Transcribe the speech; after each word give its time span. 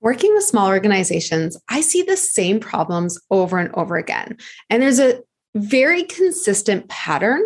Working 0.00 0.34
with 0.34 0.44
small 0.44 0.68
organizations, 0.68 1.56
I 1.68 1.80
see 1.80 2.02
the 2.02 2.16
same 2.16 2.60
problems 2.60 3.18
over 3.30 3.58
and 3.58 3.74
over 3.74 3.96
again. 3.96 4.36
And 4.68 4.82
there's 4.82 5.00
a 5.00 5.20
very 5.54 6.02
consistent 6.04 6.88
pattern 6.88 7.42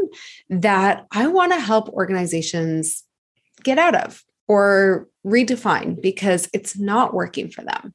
that 0.49 1.07
I 1.13 1.27
want 1.29 1.53
to 1.53 1.61
help 1.61 1.89
organizations 1.91 3.05
get 3.63 3.79
out 3.79 3.95
of 3.95 4.23
or 4.49 5.09
redefine 5.27 6.01
because 6.01 6.49
it's 6.53 6.79
not 6.79 7.15
working 7.15 7.51
for 7.51 7.63
them. 7.63 7.95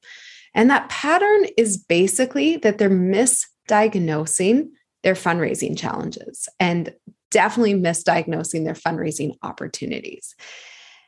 And 0.54 0.70
that 0.70 0.90
pattern 0.90 1.48
is 1.58 1.78
basically 1.78 2.58
that 2.58 2.78
they're 2.78 2.90
misdiagnosing 2.90 4.68
their 5.02 5.16
fundraising 5.16 5.78
challenges 5.78 6.48
and 6.60 6.94
definitely 7.32 7.74
misdiagnosing 7.74 8.64
their 8.64 8.76
fundraising 8.76 9.36
opportunities. 9.42 10.36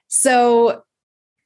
So, 0.07 0.83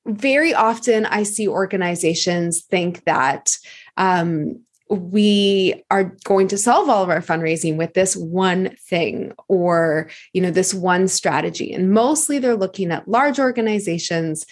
very 0.06 0.54
often 0.54 1.06
I 1.06 1.24
see 1.24 1.48
organizations 1.48 2.62
think 2.62 3.04
that 3.06 3.58
um, 3.98 4.62
we 4.90 5.84
are 5.92 6.16
going 6.24 6.48
to 6.48 6.58
solve 6.58 6.90
all 6.90 7.04
of 7.04 7.10
our 7.10 7.22
fundraising 7.22 7.78
with 7.78 7.94
this 7.94 8.16
one 8.16 8.76
thing 8.88 9.34
or 9.48 10.10
you 10.34 10.42
know 10.42 10.52
this 10.52 10.74
one 10.74 11.08
strategy. 11.08 11.72
And 11.72 11.92
mostly 11.92 12.40
they're 12.40 12.56
looking 12.56 12.92
at 12.92 13.08
large 13.08 13.40
organizations 13.40 14.46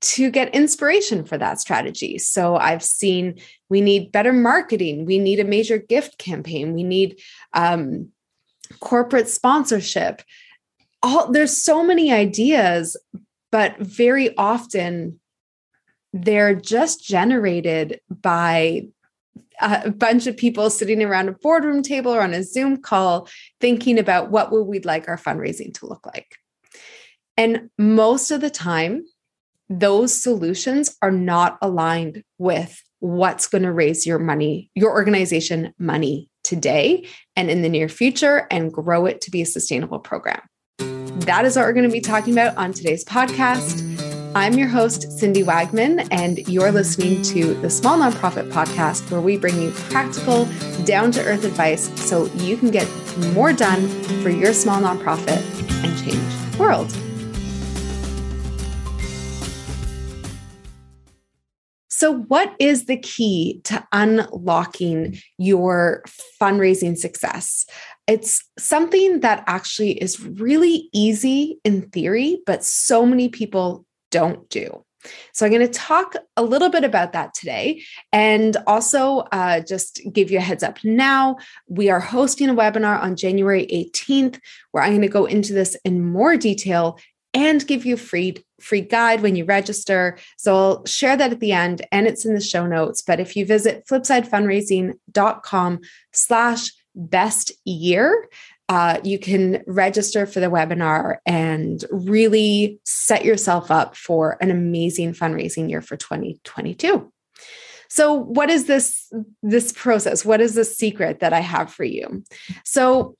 to 0.00 0.30
get 0.30 0.54
inspiration 0.54 1.24
for 1.24 1.38
that 1.38 1.58
strategy. 1.58 2.18
So 2.18 2.56
i've 2.56 2.84
seen 2.84 3.40
we 3.68 3.80
need 3.80 4.12
better 4.12 4.32
marketing. 4.32 5.06
We 5.06 5.18
need 5.18 5.40
a 5.40 5.44
major 5.44 5.78
gift 5.78 6.18
campaign. 6.18 6.74
We 6.74 6.84
need 6.84 7.20
um, 7.52 8.08
corporate 8.80 9.28
sponsorship. 9.28 10.22
All 11.02 11.30
there's 11.30 11.62
so 11.62 11.82
many 11.82 12.12
ideas 12.12 12.96
but 13.50 13.78
very 13.78 14.36
often 14.36 15.20
they're 16.12 16.54
just 16.54 17.04
generated 17.04 18.00
by 18.10 18.88
a 19.60 19.90
bunch 19.90 20.26
of 20.26 20.36
people 20.36 20.70
sitting 20.70 21.02
around 21.02 21.28
a 21.28 21.32
boardroom 21.32 21.82
table 21.82 22.14
or 22.14 22.22
on 22.22 22.34
a 22.34 22.42
Zoom 22.42 22.76
call 22.80 23.28
thinking 23.60 23.98
about 23.98 24.30
what 24.30 24.52
would 24.52 24.64
we 24.64 24.80
like 24.80 25.08
our 25.08 25.16
fundraising 25.16 25.74
to 25.74 25.86
look 25.86 26.06
like. 26.06 26.36
And 27.36 27.70
most 27.76 28.30
of 28.30 28.40
the 28.40 28.50
time, 28.50 29.04
those 29.68 30.22
solutions 30.22 30.96
are 31.02 31.10
not 31.10 31.58
aligned 31.60 32.24
with 32.38 32.82
what's 33.00 33.46
going 33.46 33.62
to 33.62 33.72
raise 33.72 34.06
your 34.06 34.18
money, 34.18 34.70
your 34.74 34.92
organization 34.92 35.72
money 35.78 36.28
today 36.42 37.06
and 37.36 37.50
in 37.50 37.62
the 37.62 37.68
near 37.68 37.88
future 37.88 38.46
and 38.50 38.72
grow 38.72 39.06
it 39.06 39.20
to 39.20 39.30
be 39.30 39.42
a 39.42 39.46
sustainable 39.46 39.98
program. 39.98 40.40
That 41.26 41.44
is 41.44 41.56
what 41.56 41.66
we're 41.66 41.72
going 41.72 41.88
to 41.88 41.92
be 41.92 42.00
talking 42.00 42.32
about 42.32 42.56
on 42.56 42.72
today's 42.72 43.04
podcast. 43.04 43.84
I'm 44.36 44.54
your 44.54 44.68
host, 44.68 45.18
Cindy 45.18 45.42
Wagman, 45.42 46.06
and 46.12 46.46
you're 46.46 46.70
listening 46.70 47.22
to 47.22 47.54
the 47.54 47.68
Small 47.68 47.98
Nonprofit 47.98 48.50
Podcast, 48.52 49.10
where 49.10 49.20
we 49.20 49.36
bring 49.36 49.60
you 49.60 49.72
practical, 49.72 50.48
down 50.84 51.10
to 51.12 51.24
earth 51.24 51.44
advice 51.44 51.90
so 52.08 52.26
you 52.36 52.56
can 52.56 52.70
get 52.70 52.88
more 53.34 53.52
done 53.52 53.88
for 54.22 54.30
your 54.30 54.52
small 54.52 54.80
nonprofit 54.80 55.42
and 55.84 55.98
change 55.98 56.52
the 56.52 56.58
world. 56.58 56.90
So, 61.88 62.12
what 62.12 62.54
is 62.60 62.84
the 62.84 62.96
key 62.96 63.60
to 63.64 63.84
unlocking 63.90 65.18
your 65.36 66.04
fundraising 66.40 66.96
success? 66.96 67.66
It's 68.08 68.42
something 68.58 69.20
that 69.20 69.44
actually 69.46 69.92
is 69.92 70.20
really 70.20 70.88
easy 70.92 71.60
in 71.62 71.82
theory, 71.90 72.40
but 72.46 72.64
so 72.64 73.06
many 73.06 73.28
people 73.28 73.84
don't 74.10 74.48
do. 74.48 74.84
So, 75.32 75.46
I'm 75.46 75.52
going 75.52 75.64
to 75.64 75.72
talk 75.72 76.14
a 76.36 76.42
little 76.42 76.70
bit 76.70 76.82
about 76.82 77.12
that 77.12 77.32
today 77.32 77.82
and 78.12 78.56
also 78.66 79.18
uh, 79.30 79.60
just 79.60 80.00
give 80.12 80.30
you 80.30 80.38
a 80.38 80.42
heads 80.42 80.64
up 80.64 80.82
now. 80.82 81.36
We 81.68 81.88
are 81.88 82.00
hosting 82.00 82.48
a 82.48 82.54
webinar 82.54 83.00
on 83.00 83.14
January 83.14 83.66
18th 83.66 84.40
where 84.72 84.82
I'm 84.82 84.90
going 84.90 85.02
to 85.02 85.08
go 85.08 85.26
into 85.26 85.52
this 85.52 85.76
in 85.84 86.04
more 86.04 86.36
detail 86.36 86.98
and 87.34 87.66
give 87.66 87.86
you 87.86 87.94
a 87.94 87.98
free 87.98 88.36
free 88.60 88.80
guide 88.80 89.22
when 89.22 89.36
you 89.36 89.44
register. 89.44 90.18
So 90.36 90.56
I'll 90.56 90.86
share 90.86 91.16
that 91.16 91.32
at 91.32 91.40
the 91.40 91.52
end 91.52 91.86
and 91.92 92.06
it's 92.06 92.24
in 92.24 92.34
the 92.34 92.40
show 92.40 92.66
notes. 92.66 93.02
But 93.02 93.20
if 93.20 93.36
you 93.36 93.46
visit 93.46 93.86
flipsidefundraising.com 93.86 95.80
slash 96.12 96.72
best 96.94 97.52
year, 97.64 98.28
uh, 98.68 99.00
you 99.02 99.18
can 99.18 99.62
register 99.66 100.26
for 100.26 100.40
the 100.40 100.50
webinar 100.50 101.16
and 101.24 101.84
really 101.90 102.80
set 102.84 103.24
yourself 103.24 103.70
up 103.70 103.96
for 103.96 104.36
an 104.40 104.50
amazing 104.50 105.14
fundraising 105.14 105.70
year 105.70 105.80
for 105.80 105.96
2022 105.96 107.10
so 107.88 108.14
what 108.14 108.50
is 108.50 108.66
this 108.66 109.10
this 109.42 109.72
process? 109.72 110.24
What 110.24 110.40
is 110.40 110.54
the 110.54 110.64
secret 110.64 111.20
that 111.20 111.32
i 111.32 111.40
have 111.40 111.72
for 111.72 111.84
you? 111.84 112.22
So 112.64 113.16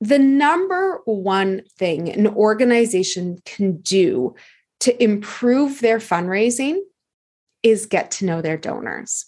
the 0.00 0.18
number 0.18 1.00
one 1.04 1.62
thing 1.78 2.08
an 2.10 2.26
organization 2.26 3.38
can 3.44 3.78
do 3.78 4.34
to 4.80 5.02
improve 5.02 5.80
their 5.80 5.98
fundraising 5.98 6.80
is 7.62 7.86
get 7.86 8.10
to 8.12 8.26
know 8.26 8.42
their 8.42 8.56
donors 8.56 9.26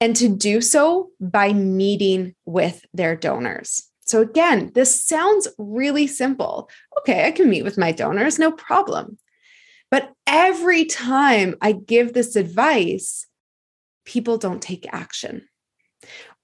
and 0.00 0.14
to 0.16 0.28
do 0.28 0.60
so 0.60 1.10
by 1.20 1.52
meeting 1.52 2.34
with 2.44 2.84
their 2.92 3.16
donors 3.16 3.88
so, 4.08 4.22
again, 4.22 4.70
this 4.74 5.04
sounds 5.04 5.48
really 5.58 6.06
simple. 6.06 6.70
Okay, 7.00 7.26
I 7.26 7.30
can 7.30 7.50
meet 7.50 7.62
with 7.62 7.76
my 7.76 7.92
donors, 7.92 8.38
no 8.38 8.50
problem. 8.50 9.18
But 9.90 10.10
every 10.26 10.86
time 10.86 11.56
I 11.60 11.72
give 11.72 12.14
this 12.14 12.34
advice, 12.34 13.26
people 14.06 14.38
don't 14.38 14.62
take 14.62 14.88
action. 14.94 15.46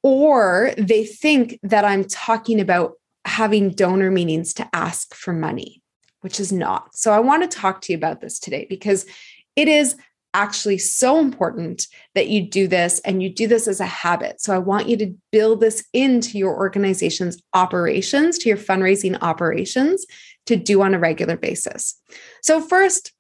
Or 0.02 0.74
they 0.76 1.06
think 1.06 1.58
that 1.62 1.86
I'm 1.86 2.04
talking 2.04 2.60
about 2.60 2.92
having 3.24 3.70
donor 3.70 4.10
meetings 4.10 4.52
to 4.54 4.68
ask 4.74 5.14
for 5.14 5.32
money, 5.32 5.80
which 6.20 6.38
is 6.38 6.52
not. 6.52 6.94
So, 6.94 7.14
I 7.14 7.20
want 7.20 7.50
to 7.50 7.58
talk 7.58 7.80
to 7.82 7.92
you 7.94 7.96
about 7.96 8.20
this 8.20 8.38
today 8.38 8.66
because 8.68 9.06
it 9.56 9.68
is 9.68 9.96
actually 10.34 10.78
so 10.78 11.18
important 11.18 11.86
that 12.14 12.28
you 12.28 12.46
do 12.46 12.68
this 12.68 13.00
and 13.00 13.22
you 13.22 13.30
do 13.30 13.46
this 13.46 13.66
as 13.66 13.80
a 13.80 13.86
habit. 13.86 14.40
So 14.40 14.54
I 14.54 14.58
want 14.58 14.88
you 14.88 14.96
to 14.98 15.14
build 15.30 15.60
this 15.60 15.84
into 15.92 16.36
your 16.36 16.54
organization's 16.54 17.40
operations, 17.54 18.36
to 18.38 18.48
your 18.48 18.58
fundraising 18.58 19.16
operations 19.22 20.04
to 20.46 20.56
do 20.56 20.82
on 20.82 20.94
a 20.94 20.98
regular 20.98 21.36
basis. 21.36 21.98
So, 22.42 22.60
first, 22.60 23.12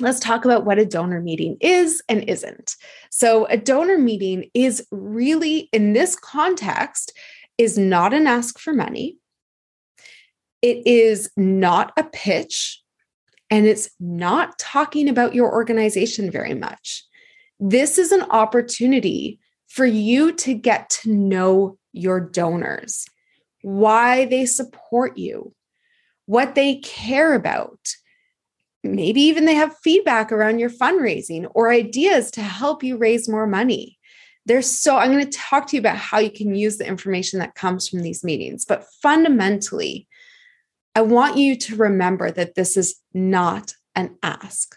let's 0.00 0.20
talk 0.20 0.44
about 0.44 0.64
what 0.64 0.78
a 0.78 0.86
donor 0.86 1.20
meeting 1.20 1.56
is 1.60 2.02
and 2.08 2.28
isn't. 2.28 2.74
So, 3.10 3.46
a 3.46 3.56
donor 3.56 3.98
meeting 3.98 4.50
is 4.54 4.84
really, 4.90 5.68
in 5.72 5.92
this 5.92 6.16
context, 6.16 7.12
is 7.58 7.78
not 7.78 8.12
an 8.12 8.26
ask 8.26 8.58
for 8.58 8.72
money. 8.72 9.18
It 10.62 10.86
is 10.86 11.30
not 11.36 11.92
a 11.96 12.04
pitch 12.04 12.79
and 13.50 13.66
it's 13.66 13.90
not 13.98 14.58
talking 14.58 15.08
about 15.08 15.34
your 15.34 15.52
organization 15.52 16.30
very 16.30 16.54
much. 16.54 17.04
This 17.58 17.98
is 17.98 18.12
an 18.12 18.22
opportunity 18.30 19.40
for 19.68 19.84
you 19.84 20.32
to 20.32 20.54
get 20.54 20.88
to 20.90 21.12
know 21.12 21.78
your 21.92 22.20
donors, 22.20 23.06
why 23.62 24.24
they 24.26 24.46
support 24.46 25.18
you, 25.18 25.52
what 26.26 26.54
they 26.54 26.76
care 26.76 27.34
about. 27.34 27.78
Maybe 28.82 29.20
even 29.22 29.44
they 29.44 29.54
have 29.54 29.76
feedback 29.82 30.32
around 30.32 30.58
your 30.58 30.70
fundraising 30.70 31.50
or 31.54 31.70
ideas 31.70 32.30
to 32.32 32.42
help 32.42 32.82
you 32.82 32.96
raise 32.96 33.28
more 33.28 33.46
money. 33.46 33.98
There's 34.46 34.70
so, 34.70 34.96
I'm 34.96 35.12
going 35.12 35.28
to 35.28 35.38
talk 35.38 35.66
to 35.68 35.76
you 35.76 35.80
about 35.80 35.98
how 35.98 36.18
you 36.18 36.30
can 36.30 36.54
use 36.54 36.78
the 36.78 36.86
information 36.86 37.40
that 37.40 37.54
comes 37.54 37.88
from 37.88 38.00
these 38.00 38.24
meetings. 38.24 38.64
But 38.64 38.86
fundamentally, 39.02 40.08
I 40.94 41.02
want 41.02 41.36
you 41.36 41.56
to 41.56 41.76
remember 41.76 42.30
that 42.30 42.54
this 42.54 42.76
is 42.76 42.96
not 43.14 43.74
an 43.94 44.16
ask. 44.22 44.76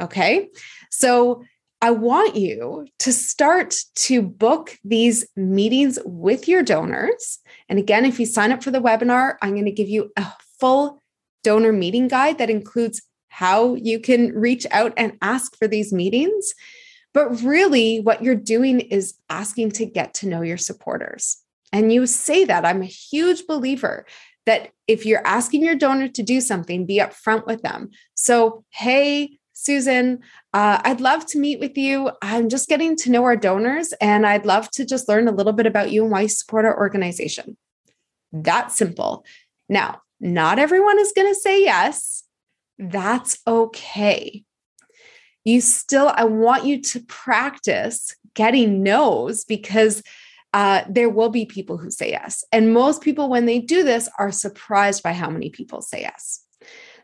Okay. 0.00 0.48
So 0.90 1.44
I 1.80 1.90
want 1.90 2.36
you 2.36 2.86
to 3.00 3.12
start 3.12 3.74
to 3.96 4.22
book 4.22 4.78
these 4.84 5.26
meetings 5.36 5.98
with 6.04 6.46
your 6.46 6.62
donors. 6.62 7.40
And 7.68 7.78
again, 7.78 8.04
if 8.04 8.20
you 8.20 8.26
sign 8.26 8.52
up 8.52 8.62
for 8.62 8.70
the 8.70 8.80
webinar, 8.80 9.34
I'm 9.42 9.52
going 9.52 9.64
to 9.64 9.72
give 9.72 9.88
you 9.88 10.12
a 10.16 10.26
full 10.60 11.02
donor 11.42 11.72
meeting 11.72 12.08
guide 12.08 12.38
that 12.38 12.50
includes 12.50 13.02
how 13.28 13.74
you 13.74 13.98
can 13.98 14.32
reach 14.32 14.66
out 14.70 14.92
and 14.96 15.18
ask 15.22 15.56
for 15.58 15.66
these 15.66 15.92
meetings. 15.92 16.54
But 17.12 17.42
really, 17.42 17.98
what 17.98 18.22
you're 18.22 18.34
doing 18.36 18.80
is 18.80 19.14
asking 19.28 19.72
to 19.72 19.84
get 19.84 20.14
to 20.14 20.28
know 20.28 20.42
your 20.42 20.58
supporters. 20.58 21.38
And 21.72 21.92
you 21.92 22.06
say 22.06 22.44
that 22.44 22.64
I'm 22.64 22.82
a 22.82 22.86
huge 22.86 23.46
believer 23.46 24.06
that 24.46 24.70
if 24.88 25.06
you're 25.06 25.26
asking 25.26 25.64
your 25.64 25.74
donor 25.76 26.08
to 26.08 26.22
do 26.22 26.40
something, 26.40 26.86
be 26.86 26.98
upfront 26.98 27.46
with 27.46 27.62
them. 27.62 27.90
So, 28.14 28.64
hey, 28.70 29.38
Susan, 29.52 30.18
uh, 30.52 30.80
I'd 30.84 31.00
love 31.00 31.24
to 31.26 31.38
meet 31.38 31.60
with 31.60 31.78
you. 31.78 32.10
I'm 32.20 32.48
just 32.48 32.68
getting 32.68 32.96
to 32.96 33.10
know 33.10 33.22
our 33.24 33.36
donors, 33.36 33.92
and 34.00 34.26
I'd 34.26 34.46
love 34.46 34.70
to 34.72 34.84
just 34.84 35.08
learn 35.08 35.28
a 35.28 35.32
little 35.32 35.52
bit 35.52 35.66
about 35.66 35.92
you 35.92 36.02
and 36.02 36.10
why 36.10 36.22
you 36.22 36.28
support 36.28 36.64
our 36.64 36.76
organization. 36.76 37.56
That 38.32 38.72
simple. 38.72 39.24
Now, 39.68 40.00
not 40.18 40.58
everyone 40.58 40.98
is 40.98 41.12
going 41.14 41.32
to 41.32 41.38
say 41.38 41.62
yes. 41.62 42.24
That's 42.78 43.38
okay. 43.46 44.44
you 45.44 45.60
still, 45.60 46.12
I 46.14 46.24
want 46.24 46.64
you 46.64 46.80
to 46.80 47.00
practice 47.00 48.14
getting 48.34 48.82
no's 48.82 49.44
because 49.44 50.02
uh, 50.52 50.82
there 50.88 51.08
will 51.08 51.30
be 51.30 51.46
people 51.46 51.78
who 51.78 51.90
say 51.90 52.10
yes. 52.10 52.44
And 52.52 52.74
most 52.74 53.00
people, 53.02 53.28
when 53.28 53.46
they 53.46 53.58
do 53.58 53.82
this, 53.82 54.08
are 54.18 54.30
surprised 54.30 55.02
by 55.02 55.12
how 55.12 55.30
many 55.30 55.50
people 55.50 55.80
say 55.80 56.02
yes. 56.02 56.44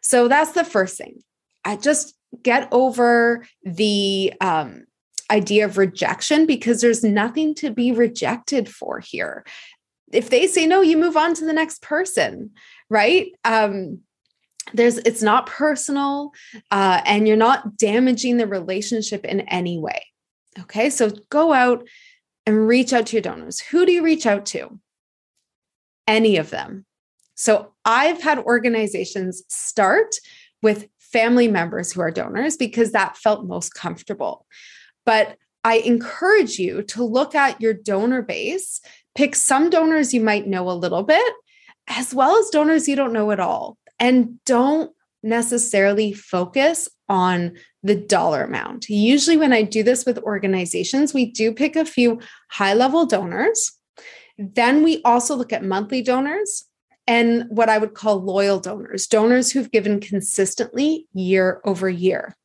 So 0.00 0.28
that's 0.28 0.52
the 0.52 0.64
first 0.64 0.98
thing. 0.98 1.22
I 1.64 1.76
just 1.76 2.14
get 2.42 2.68
over 2.72 3.46
the 3.62 4.32
um, 4.40 4.84
idea 5.30 5.64
of 5.64 5.78
rejection 5.78 6.46
because 6.46 6.80
there's 6.80 7.02
nothing 7.02 7.54
to 7.56 7.70
be 7.70 7.92
rejected 7.92 8.68
for 8.68 9.00
here. 9.00 9.44
If 10.12 10.30
they 10.30 10.46
say 10.46 10.66
no, 10.66 10.80
you 10.80 10.96
move 10.96 11.16
on 11.16 11.34
to 11.34 11.44
the 11.44 11.52
next 11.52 11.82
person, 11.82 12.50
right? 12.88 13.32
Um, 13.44 14.00
there's 14.74 14.98
it's 14.98 15.22
not 15.22 15.46
personal 15.46 16.32
uh, 16.70 17.00
and 17.04 17.26
you're 17.26 17.36
not 17.36 17.76
damaging 17.76 18.36
the 18.36 18.46
relationship 18.46 19.24
in 19.24 19.40
any 19.42 19.78
way 19.78 20.06
okay 20.58 20.90
so 20.90 21.10
go 21.30 21.52
out 21.52 21.86
and 22.48 22.66
reach 22.66 22.94
out 22.94 23.04
to 23.04 23.12
your 23.16 23.20
donors. 23.20 23.60
Who 23.60 23.84
do 23.84 23.92
you 23.92 24.02
reach 24.02 24.24
out 24.24 24.46
to? 24.46 24.80
Any 26.06 26.38
of 26.38 26.48
them. 26.48 26.86
So 27.34 27.74
i've 27.84 28.22
had 28.22 28.38
organizations 28.38 29.42
start 29.48 30.16
with 30.62 30.88
family 30.98 31.46
members 31.46 31.92
who 31.92 32.00
are 32.00 32.10
donors 32.10 32.56
because 32.56 32.92
that 32.92 33.18
felt 33.18 33.46
most 33.46 33.74
comfortable. 33.74 34.46
But 35.04 35.36
i 35.62 35.74
encourage 35.74 36.58
you 36.58 36.82
to 36.84 37.04
look 37.04 37.34
at 37.34 37.60
your 37.60 37.74
donor 37.74 38.22
base 38.22 38.80
pick 39.14 39.34
some 39.34 39.68
donors 39.68 40.14
you 40.14 40.20
might 40.22 40.46
know 40.46 40.70
a 40.70 40.80
little 40.82 41.02
bit 41.02 41.34
as 41.88 42.14
well 42.14 42.38
as 42.38 42.48
donors 42.48 42.88
you 42.88 42.96
don't 42.96 43.12
know 43.12 43.30
at 43.30 43.40
all. 43.40 43.76
And 44.00 44.42
don't 44.46 44.90
necessarily 45.22 46.14
focus 46.14 46.88
on 47.10 47.58
the 47.82 47.94
dollar 47.94 48.44
amount. 48.44 48.88
Usually, 48.88 49.36
when 49.36 49.52
I 49.52 49.62
do 49.62 49.82
this 49.82 50.04
with 50.04 50.18
organizations, 50.18 51.14
we 51.14 51.26
do 51.30 51.52
pick 51.52 51.76
a 51.76 51.84
few 51.84 52.20
high 52.50 52.74
level 52.74 53.06
donors. 53.06 53.72
Then 54.36 54.82
we 54.82 55.02
also 55.04 55.34
look 55.34 55.52
at 55.52 55.64
monthly 55.64 56.02
donors 56.02 56.64
and 57.06 57.44
what 57.48 57.68
I 57.68 57.78
would 57.78 57.94
call 57.94 58.22
loyal 58.22 58.60
donors, 58.60 59.06
donors 59.06 59.50
who've 59.50 59.70
given 59.70 60.00
consistently 60.00 61.06
year 61.14 61.60
over 61.64 61.88
year. 61.88 62.36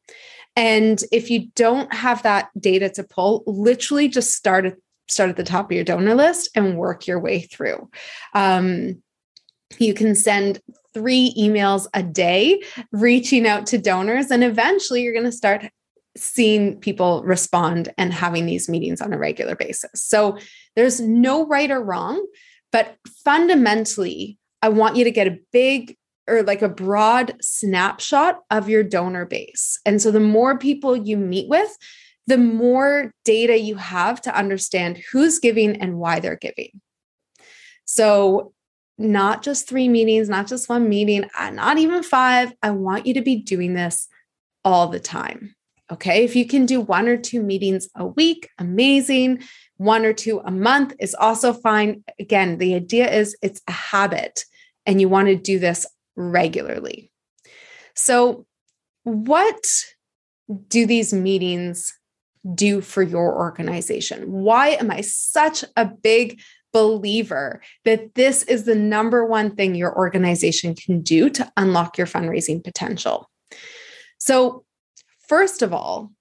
And 0.56 1.04
if 1.12 1.30
you 1.30 1.48
don't 1.56 1.94
have 1.94 2.24
that 2.24 2.50
data 2.60 2.90
to 2.92 3.04
pull, 3.04 3.44
literally 3.46 4.08
just 4.08 4.32
start 4.32 4.66
at 4.66 4.76
start 5.10 5.30
at 5.30 5.36
the 5.36 5.44
top 5.44 5.66
of 5.66 5.76
your 5.76 5.84
donor 5.84 6.16
list 6.16 6.50
and 6.56 6.78
work 6.78 7.08
your 7.08 7.20
way 7.20 7.42
through. 7.42 7.90
Um, 8.34 9.04
you 9.78 9.94
can 9.94 10.16
send 10.16 10.62
three 10.94 11.34
emails 11.38 11.88
a 11.94 12.04
day 12.04 12.62
reaching 12.92 13.48
out 13.48 13.66
to 13.68 13.78
donors. 13.78 14.32
And 14.32 14.44
eventually 14.44 15.02
you're 15.02 15.14
going 15.14 15.26
to 15.26 15.32
start 15.32 15.66
seeing 16.16 16.80
people 16.80 17.24
respond 17.24 17.92
and 17.98 18.14
having 18.14 18.46
these 18.46 18.70
meetings 18.70 19.02
on 19.02 19.14
a 19.14 19.18
regular 19.18 19.56
basis. 19.56 19.92
So 19.96 20.38
there's 20.76 21.00
no 21.00 21.46
right 21.48 21.72
or 21.72 21.84
wrong, 21.84 22.26
but 22.72 22.96
fundamentally, 23.24 24.38
I 24.62 24.70
want 24.70 24.96
you 24.96 25.04
to 25.04 25.12
get 25.12 25.28
a 25.28 25.40
big 25.52 25.98
or 26.28 26.44
like 26.44 26.62
a 26.62 26.70
broad 26.70 27.36
snapshot 27.42 28.40
of 28.50 28.70
your 28.70 28.84
donor 28.84 29.26
base. 29.26 29.80
And 29.86 30.02
so 30.02 30.12
the 30.12 30.20
more 30.20 30.58
people 30.58 30.96
you 30.96 31.18
meet 31.18 31.50
with, 31.50 31.76
the 32.28 32.38
more 32.38 33.12
data 33.26 33.60
you 33.60 33.76
have 33.76 34.22
to 34.22 34.36
understand 34.36 35.04
who's 35.12 35.40
giving 35.40 35.82
and 35.82 35.98
why 35.98 36.20
they're 36.20 36.38
giving. 36.38 36.80
So 37.86 38.54
not 38.98 39.44
just 39.44 39.68
three 39.68 39.90
meetings, 39.90 40.30
not 40.30 40.48
just 40.48 40.70
one 40.70 40.88
meeting, 40.88 41.30
uh, 41.38 41.50
not 41.50 41.78
even 41.78 42.04
five. 42.04 42.54
I 42.62 42.72
want 42.72 43.06
you 43.06 43.14
to 43.16 43.22
be 43.22 43.38
doing 43.38 43.74
this 43.74 44.08
all 44.64 44.88
the 44.88 45.00
time. 45.00 45.56
Okay. 45.92 46.24
If 46.24 46.36
you 46.36 46.48
can 46.48 46.66
do 46.66 46.80
one 46.82 47.08
or 47.08 47.18
two 47.18 47.44
meetings 47.44 47.90
a 47.96 48.06
week, 48.06 48.50
amazing. 48.58 49.44
One 49.78 50.06
or 50.06 50.14
two 50.14 50.40
a 50.40 50.52
month 50.52 50.94
is 51.00 51.14
also 51.14 51.54
fine. 51.54 52.04
Again, 52.20 52.58
the 52.58 52.76
idea 52.76 53.12
is 53.12 53.36
it's 53.42 53.62
a 53.68 53.72
habit 53.72 54.46
and 54.86 55.02
you 55.02 55.10
want 55.10 55.28
to 55.28 55.36
do 55.36 55.60
this 55.60 55.86
regularly. 56.16 57.12
So, 57.96 58.46
what 59.04 59.66
do 60.68 60.86
these 60.86 61.14
meetings 61.14 61.94
do 62.56 62.82
for 62.82 63.04
your 63.04 63.36
organization? 63.36 64.32
Why 64.32 64.70
am 64.70 64.90
I 64.92 65.02
such 65.02 65.66
a 65.76 65.86
big 65.86 66.40
believer 66.74 67.62
that 67.86 68.16
this 68.16 68.44
is 68.44 68.66
the 68.66 68.76
number 68.76 69.26
one 69.26 69.56
thing 69.56 69.76
your 69.76 69.96
organization 69.96 70.76
can 70.76 71.02
do 71.02 71.30
to 71.30 71.52
unlock 71.56 71.98
your 71.98 72.08
fundraising 72.08 72.64
potential. 72.64 73.30
So, 74.18 74.66
first 75.28 75.62
of 75.62 75.72
all, 75.72 76.12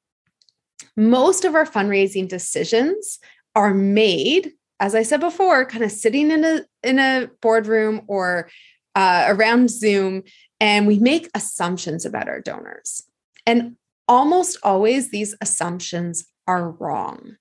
most 0.97 1.45
of 1.45 1.55
our 1.55 1.65
fundraising 1.65 2.29
decisions 2.29 3.19
are 3.55 3.75
made, 3.75 4.53
as 4.79 4.95
I 4.95 5.03
said 5.03 5.21
before, 5.21 5.65
kind 5.65 5.85
of 5.85 5.91
sitting 5.91 6.31
in 6.31 6.45
a 6.45 6.61
in 6.83 6.99
a 6.99 7.29
boardroom 7.41 8.03
or 8.07 8.49
uh, 8.95 9.25
around 9.29 9.71
Zoom, 9.71 10.23
and 10.61 10.87
we 10.87 10.99
make 10.99 11.31
assumptions 11.35 12.05
about 12.05 12.29
our 12.29 12.41
donors. 12.41 13.03
And 13.47 13.77
almost 14.07 14.59
always, 14.63 15.11
these 15.11 15.35
assumptions 15.41 16.27
are 16.47 16.71
wrong. 16.73 17.37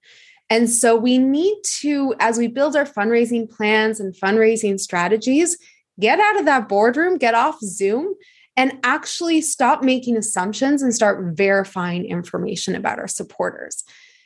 And 0.52 0.70
so 0.70 0.98
we 0.98 1.18
need 1.18 1.56
to, 1.80 2.14
as 2.20 2.38
we 2.38 2.48
build 2.48 2.76
our 2.76 2.84
fundraising 2.84 3.50
plans 3.50 4.02
and 4.02 4.14
fundraising 4.14 4.78
strategies, 4.78 5.58
get 5.98 6.20
out 6.20 6.38
of 6.38 6.46
that 6.46 6.68
boardroom, 6.68 7.18
get 7.18 7.34
off 7.34 7.58
Zoom, 7.62 8.14
and 8.58 8.78
actually 8.84 9.40
stop 9.40 9.82
making 9.82 10.18
assumptions 10.18 10.82
and 10.82 10.94
start 10.94 11.38
verifying 11.38 12.04
information 12.04 12.76
about 12.76 13.00
our 13.00 13.08
supporters. 13.08 13.86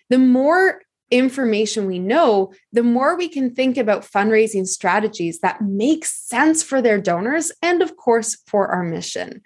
The 0.10 0.18
more 0.18 0.81
information 1.12 1.86
we 1.86 2.00
know, 2.00 2.51
the 2.74 2.81
more 2.81 3.16
we 3.16 3.30
can 3.30 3.54
think 3.54 3.77
about 3.77 4.01
fundraising 4.01 4.66
strategies 4.66 5.42
that 5.42 5.62
make 5.62 6.06
sense 6.06 6.63
for 6.63 6.81
their 6.81 7.00
donors 7.00 7.51
and, 7.62 7.83
of 7.83 7.98
course, 7.98 8.36
for 8.48 8.69
our 8.69 8.81
mission. 8.81 9.44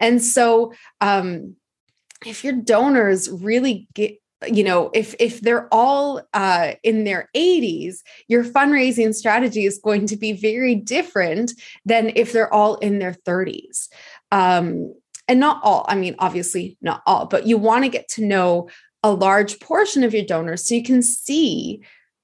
And 0.00 0.22
so, 0.22 0.72
um, 1.02 1.56
if 2.24 2.44
your 2.44 2.54
donors 2.54 3.28
really 3.28 3.86
get 3.92 4.18
you 4.46 4.64
know 4.64 4.90
if 4.94 5.14
if 5.18 5.40
they're 5.40 5.68
all 5.72 6.22
uh, 6.34 6.72
in 6.82 7.04
their 7.04 7.28
80s 7.34 7.98
your 8.28 8.44
fundraising 8.44 9.14
strategy 9.14 9.64
is 9.64 9.78
going 9.78 10.06
to 10.06 10.16
be 10.16 10.32
very 10.32 10.74
different 10.74 11.52
than 11.84 12.12
if 12.14 12.32
they're 12.32 12.52
all 12.52 12.76
in 12.76 12.98
their 12.98 13.14
30s 13.26 13.88
um, 14.30 14.94
and 15.28 15.40
not 15.40 15.60
all 15.62 15.84
i 15.88 15.94
mean 15.94 16.14
obviously 16.18 16.76
not 16.80 17.02
all 17.06 17.26
but 17.26 17.46
you 17.46 17.56
want 17.58 17.84
to 17.84 17.90
get 17.90 18.08
to 18.08 18.24
know 18.24 18.68
a 19.02 19.10
large 19.10 19.60
portion 19.60 20.02
of 20.02 20.14
your 20.14 20.24
donors 20.24 20.66
so 20.66 20.74
you 20.74 20.82
can 20.82 21.02
see 21.02 21.82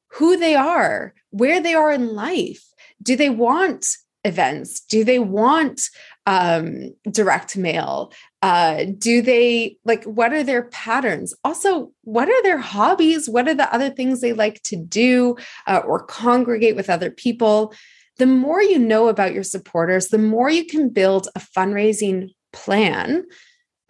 who 0.09 0.37
they 0.37 0.55
are 0.55 1.15
where 1.31 1.61
they 1.61 1.75
are 1.75 1.91
in 1.91 2.15
life. 2.15 2.65
Do 3.03 3.17
they 3.17 3.31
want 3.31 3.87
events? 4.25 4.81
Do 4.81 5.05
they 5.05 5.19
want 5.19 5.83
um, 6.27 6.95
direct 7.11 7.57
mail 7.57 8.13
uh, 8.43 8.85
do 8.97 9.21
they 9.21 9.77
like 9.85 10.05
what 10.05 10.33
are 10.33 10.43
their 10.43 10.65
patterns? 10.65 11.35
Also 11.45 11.93
what 12.03 12.29
are 12.29 12.43
their 12.43 12.59
hobbies? 12.59 13.29
What 13.29 13.49
are 13.49 13.55
the 13.55 13.73
other 13.73 13.91
things 13.91 14.21
they 14.21 14.33
like 14.33 14.63
to 14.65 14.77
do 14.77 15.37
uh, 15.67 15.83
or 15.87 16.05
congregate 16.05 16.77
with 16.77 16.89
other 16.89 17.11
people? 17.11 17.75
The 18.17 18.27
more 18.27 18.63
you 18.63 18.79
know 18.79 19.09
about 19.09 19.35
your 19.35 19.43
supporters 19.43 20.09
the 20.09 20.19
more 20.19 20.51
you 20.51 20.65
can 20.65 20.89
build 20.89 21.29
a 21.35 21.41
fundraising 21.41 22.31
plan 22.53 23.25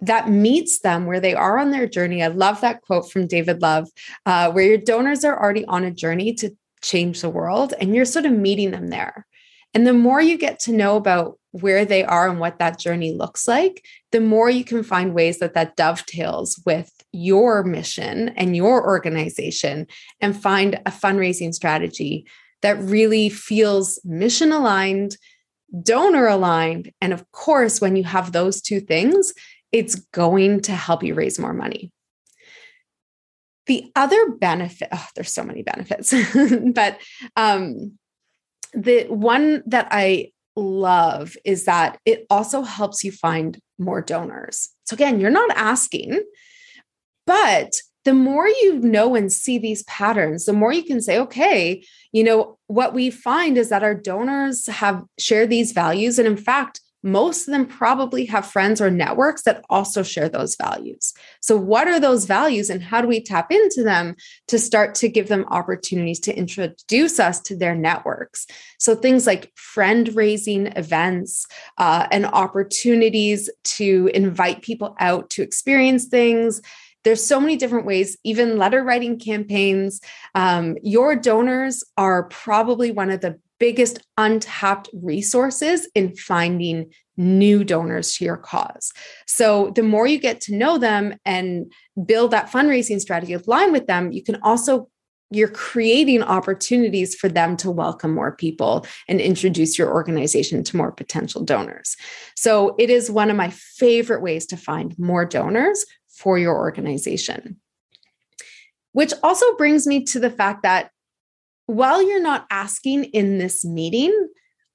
that 0.02 0.30
meets 0.30 0.80
them 0.80 1.07
where 1.07 1.21
they 1.21 1.35
are 1.35 1.59
on 1.59 1.71
their 1.71 1.87
journey. 1.87 2.23
I 2.23 2.28
love 2.28 2.62
that 2.62 2.83
quote 2.83 3.11
from 3.11 3.26
david 3.26 3.62
love 3.62 3.88
uh, 4.26 4.50
where 4.50 4.64
your 4.64 4.78
donors 4.78 5.25
are 5.25 5.40
already 5.40 5.64
on 5.66 5.85
a 5.85 5.90
journey 5.90 6.35
to 6.35 6.57
change 6.83 7.21
the 7.21 7.30
world 7.30 7.75
and 7.80 7.95
you're 7.95 8.04
sort 8.04 8.26
of 8.26 8.33
meeting 8.33 8.71
them 8.71 8.88
there. 8.88 9.26
And 9.75 9.87
the 9.87 9.92
more 9.92 10.21
you 10.21 10.37
get 10.37 10.59
to 10.61 10.73
know 10.73 10.97
about 10.97 11.38
where 11.52 11.85
they 11.85 12.04
are 12.04 12.28
and 12.28 12.38
what 12.38 12.59
that 12.59 12.78
journey 12.78 13.12
looks 13.12 13.49
like, 13.49 13.85
the 14.12 14.21
more 14.21 14.49
you 14.49 14.64
can 14.64 14.83
find 14.83 15.14
ways 15.14 15.38
that 15.38 15.54
that 15.54 15.76
dovetails 15.76 16.61
with 16.64 16.92
your 17.12 17.64
mission 17.64 18.28
and 18.30 18.54
your 18.54 18.87
organization 18.87 19.87
and 20.21 20.40
find 20.40 20.76
a 20.87 20.90
fundraising 20.90 21.52
strategy 21.52 22.26
that 22.62 22.78
really 22.78 23.28
feels 23.28 23.99
mission 24.04 24.52
aligned, 24.52 25.16
donor 25.83 26.26
aligned. 26.26 26.92
And 27.00 27.12
of 27.12 27.30
course, 27.33 27.80
when 27.80 27.97
you 27.97 28.04
have 28.04 28.33
those 28.33 28.61
two 28.61 28.80
things, 28.80 29.33
it's 29.73 29.95
going 29.95 30.61
to 30.62 30.73
help 30.73 31.02
you 31.02 31.14
raise 31.14 31.38
more 31.38 31.54
money. 31.54 31.90
The 33.66 33.90
other 33.95 34.30
benefit, 34.33 34.88
oh, 34.92 35.07
there's 35.14 35.33
so 35.33 35.45
many 35.45 35.62
benefits, 35.62 36.12
but 36.75 36.99
um, 37.37 37.99
the 38.73 39.04
one 39.09 39.62
that 39.66 39.88
I 39.90 40.33
love 40.57 41.37
is 41.45 41.64
that 41.64 41.99
it 42.04 42.26
also 42.30 42.62
helps 42.62 43.04
you 43.04 43.12
find 43.12 43.59
more 43.78 44.00
donors. 44.00 44.71
So, 44.85 44.95
again, 44.95 45.21
you're 45.21 45.30
not 45.30 45.50
asking, 45.54 46.23
but 47.26 47.80
the 48.04 48.14
more 48.14 48.49
you 48.49 48.78
know 48.78 49.14
and 49.14 49.33
see 49.33 49.59
these 49.59 49.83
patterns, 49.85 50.47
the 50.47 50.52
more 50.52 50.73
you 50.73 50.83
can 50.83 51.00
say, 51.00 51.19
okay, 51.19 51.85
you 52.12 52.25
know, 52.25 52.59
what 52.66 52.95
we 52.95 53.11
find 53.11 53.59
is 53.59 53.69
that 53.69 53.83
our 53.83 53.95
donors 53.95 54.66
have 54.66 55.04
shared 55.19 55.50
these 55.50 55.73
values. 55.73 56.19
And 56.19 56.26
in 56.26 56.37
fact, 56.37 56.80
most 57.02 57.49
of 57.49 57.52
them 57.52 57.66
probably 57.66 58.26
have 58.26 58.47
friends 58.47 58.80
or 58.80 58.90
networks 58.90 59.42
that 59.42 59.64
also 59.71 60.02
share 60.02 60.28
those 60.28 60.57
values. 60.57 61.14
So, 61.40 61.57
what 61.57 61.88
are 61.88 62.00
those 62.00 62.26
values 62.26 62.71
and 62.71 62.83
how 62.83 63.00
do 63.00 63.09
we 63.09 63.23
tap 63.23 63.50
into 63.50 63.83
them 63.83 64.16
to 64.49 64.59
start 64.59 64.95
to 64.97 65.09
give 65.09 65.28
them 65.28 65.47
opportunities 65.49 66.21
to 66.21 66.37
introduce 66.37 67.19
us 67.19 67.40
to 67.42 67.57
their 67.57 67.75
networks? 67.75 68.47
So, 68.78 68.95
things 68.95 69.26
like 69.26 69.52
friend 69.57 70.14
raising 70.14 70.69
events 70.69 71.47
uh, 71.78 72.07
and 72.11 72.26
opportunities 72.26 73.49
to 73.64 74.11
invite 74.14 74.62
people 74.62 74.95
out 74.99 75.30
to 75.30 75.42
experience 75.42 76.07
things 76.07 76.61
there's 77.02 77.25
so 77.25 77.40
many 77.40 77.57
different 77.57 77.87
ways 77.87 78.19
even 78.25 78.59
letter 78.59 78.83
writing 78.85 79.19
campaigns 79.19 80.00
um, 80.35 80.76
your 80.83 81.16
donors 81.16 81.83
are 81.97 82.25
probably 82.25 82.90
one 82.90 83.11
of 83.11 83.21
the 83.21 83.38
biggest 83.61 84.00
untapped 84.17 84.88
resources 84.93 85.88
in 85.95 86.17
finding 86.17 86.90
new 87.17 87.62
donors 87.62 88.17
to 88.17 88.25
your 88.25 88.38
cause. 88.38 88.93
So, 89.26 89.71
the 89.76 89.83
more 89.83 90.07
you 90.07 90.19
get 90.19 90.40
to 90.43 90.57
know 90.57 90.79
them 90.79 91.14
and 91.25 91.71
build 92.05 92.33
that 92.33 92.50
fundraising 92.50 93.00
strategy 93.00 93.37
line 93.47 93.71
with 93.71 93.87
them, 93.87 94.11
you 94.11 94.25
can 94.25 94.40
also 94.43 94.88
you're 95.33 95.49
creating 95.49 96.25
opportunities 96.25 97.14
for 97.14 97.29
them 97.29 97.57
to 97.57 97.71
welcome 97.71 98.12
more 98.12 98.35
people 98.35 98.85
and 99.07 99.21
introduce 99.21 99.79
your 99.79 99.93
organization 99.93 100.64
to 100.64 100.76
more 100.76 100.90
potential 100.90 101.45
donors. 101.45 101.97
So, 102.35 102.75
it 102.79 102.90
is 102.90 103.11
one 103.11 103.31
of 103.31 103.37
my 103.37 103.50
favorite 103.50 104.23
ways 104.23 104.47
to 104.47 104.57
find 104.57 104.99
more 104.99 105.25
donors 105.25 105.85
for 106.09 106.38
your 106.38 106.57
organization. 106.57 107.61
Which 108.93 109.12
also 109.23 109.55
brings 109.57 109.87
me 109.87 110.05
to 110.07 110.19
the 110.19 110.31
fact 110.31 110.64
that 110.64 110.90
while 111.71 112.03
you're 112.03 112.23
not 112.23 112.47
asking 112.50 113.05
in 113.05 113.39
this 113.39 113.65
meeting, 113.65 114.29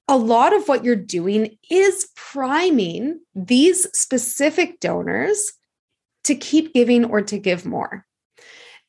a 0.07 0.17
lot 0.17 0.53
of 0.55 0.67
what 0.67 0.83
you're 0.83 0.95
doing 0.95 1.57
is 1.69 2.09
priming 2.15 3.19
these 3.33 3.87
specific 3.97 4.79
donors 4.79 5.51
to 6.25 6.35
keep 6.35 6.73
giving 6.73 7.05
or 7.05 7.21
to 7.21 7.37
give 7.37 7.65
more. 7.65 8.05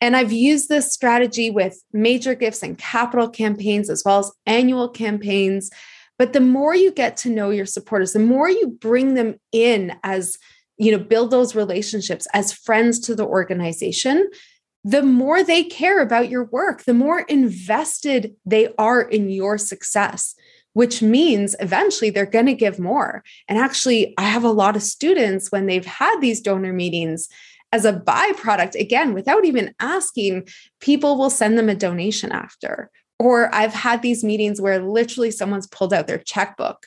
And 0.00 0.14
I've 0.14 0.32
used 0.32 0.68
this 0.68 0.92
strategy 0.92 1.50
with 1.50 1.82
major 1.92 2.34
gifts 2.34 2.62
and 2.62 2.76
capital 2.76 3.28
campaigns 3.28 3.88
as 3.88 4.02
well 4.04 4.18
as 4.18 4.32
annual 4.44 4.88
campaigns. 4.88 5.70
But 6.18 6.32
the 6.32 6.40
more 6.40 6.74
you 6.74 6.92
get 6.92 7.16
to 7.18 7.30
know 7.30 7.50
your 7.50 7.66
supporters, 7.66 8.12
the 8.12 8.18
more 8.18 8.48
you 8.48 8.68
bring 8.68 9.14
them 9.14 9.36
in 9.52 9.96
as, 10.02 10.36
you 10.76 10.92
know, 10.92 11.02
build 11.02 11.30
those 11.30 11.54
relationships 11.54 12.26
as 12.34 12.52
friends 12.52 13.00
to 13.00 13.14
the 13.14 13.26
organization, 13.26 14.28
the 14.86 15.02
more 15.02 15.42
they 15.42 15.64
care 15.64 16.00
about 16.00 16.30
your 16.30 16.44
work, 16.44 16.84
the 16.84 16.94
more 16.94 17.22
invested 17.22 18.36
they 18.46 18.72
are 18.78 19.02
in 19.02 19.28
your 19.28 19.58
success, 19.58 20.36
which 20.74 21.02
means 21.02 21.56
eventually 21.58 22.08
they're 22.08 22.24
going 22.24 22.46
to 22.46 22.54
give 22.54 22.78
more. 22.78 23.24
And 23.48 23.58
actually, 23.58 24.14
I 24.16 24.22
have 24.22 24.44
a 24.44 24.48
lot 24.48 24.76
of 24.76 24.84
students 24.84 25.50
when 25.50 25.66
they've 25.66 25.84
had 25.84 26.20
these 26.20 26.40
donor 26.40 26.72
meetings 26.72 27.28
as 27.72 27.84
a 27.84 27.94
byproduct, 27.94 28.76
again, 28.76 29.12
without 29.12 29.44
even 29.44 29.74
asking, 29.80 30.46
people 30.78 31.18
will 31.18 31.30
send 31.30 31.58
them 31.58 31.68
a 31.68 31.74
donation 31.74 32.30
after. 32.30 32.88
Or 33.18 33.52
I've 33.52 33.74
had 33.74 34.02
these 34.02 34.22
meetings 34.22 34.60
where 34.60 34.80
literally 34.80 35.32
someone's 35.32 35.66
pulled 35.66 35.92
out 35.92 36.06
their 36.06 36.18
checkbook. 36.18 36.86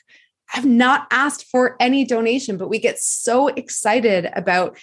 I've 0.54 0.64
not 0.64 1.06
asked 1.10 1.44
for 1.50 1.76
any 1.78 2.06
donation, 2.06 2.56
but 2.56 2.70
we 2.70 2.78
get 2.78 2.98
so 2.98 3.48
excited 3.48 4.30
about 4.34 4.78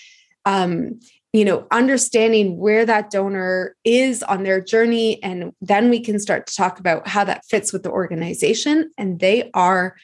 um, 0.46 1.00
you 1.38 1.46
know 1.46 1.68
understanding 1.70 2.58
where 2.58 2.84
that 2.84 3.12
donor 3.12 3.76
is 3.84 4.24
on 4.24 4.42
their 4.42 4.60
journey 4.60 5.22
and 5.22 5.54
then 5.62 5.90
we 5.92 6.00
can 6.00 6.20
start 6.20 6.48
to 6.48 6.56
talk 6.56 6.80
about 6.80 7.08
how 7.08 7.24
that 7.24 7.46
fits 7.46 7.72
with 7.72 7.84
the 7.84 7.92
organization 7.92 8.90
and 8.98 9.20
they 9.20 9.52
are 9.54 9.96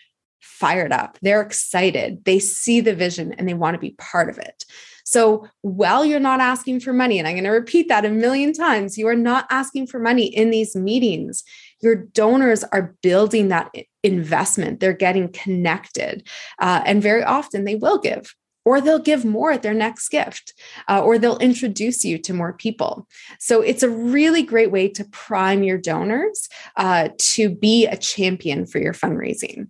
fired 0.41 0.91
up. 0.91 1.17
They're 1.21 1.41
excited. 1.41 2.23
They 2.25 2.37
see 2.37 2.81
the 2.81 2.93
vision 2.93 3.33
and 3.33 3.47
they 3.47 3.55
want 3.55 3.73
to 3.73 3.79
be 3.79 3.95
part 3.97 4.29
of 4.29 4.37
it. 4.37 4.65
So 5.05 5.47
while 5.61 6.05
you're 6.05 6.19
not 6.19 6.39
asking 6.39 6.81
for 6.81 6.93
money 6.93 7.17
and 7.17 7.27
i'm 7.27 7.33
going 7.33 7.43
to 7.43 7.49
repeat 7.49 7.87
that 7.89 8.05
a 8.05 8.09
million 8.09 8.53
times 8.53 8.97
you 8.97 9.07
are 9.07 9.15
not 9.15 9.47
asking 9.49 9.87
for 9.87 9.99
money 9.99 10.25
in 10.25 10.51
these 10.51 10.75
meetings. 10.75 11.43
Your 11.81 11.95
donors 11.95 12.63
are 12.65 12.95
building 13.01 13.47
that 13.47 13.73
investment. 14.03 14.79
They're 14.79 14.93
getting 14.93 15.29
connected 15.31 16.27
uh, 16.59 16.83
and 16.85 17.01
very 17.01 17.23
often 17.23 17.63
they 17.63 17.75
will 17.75 17.97
give 17.97 18.35
or 18.65 18.79
they'll 18.79 18.99
give 18.99 19.25
more 19.25 19.51
at 19.51 19.61
their 19.61 19.73
next 19.73 20.09
gift, 20.09 20.53
uh, 20.89 21.01
or 21.01 21.17
they'll 21.17 21.37
introduce 21.39 22.05
you 22.05 22.17
to 22.17 22.33
more 22.33 22.53
people. 22.53 23.07
So 23.39 23.61
it's 23.61 23.83
a 23.83 23.89
really 23.89 24.43
great 24.43 24.71
way 24.71 24.87
to 24.89 25.05
prime 25.05 25.63
your 25.63 25.77
donors 25.77 26.47
uh, 26.77 27.09
to 27.17 27.49
be 27.49 27.85
a 27.85 27.97
champion 27.97 28.65
for 28.65 28.79
your 28.79 28.93
fundraising. 28.93 29.67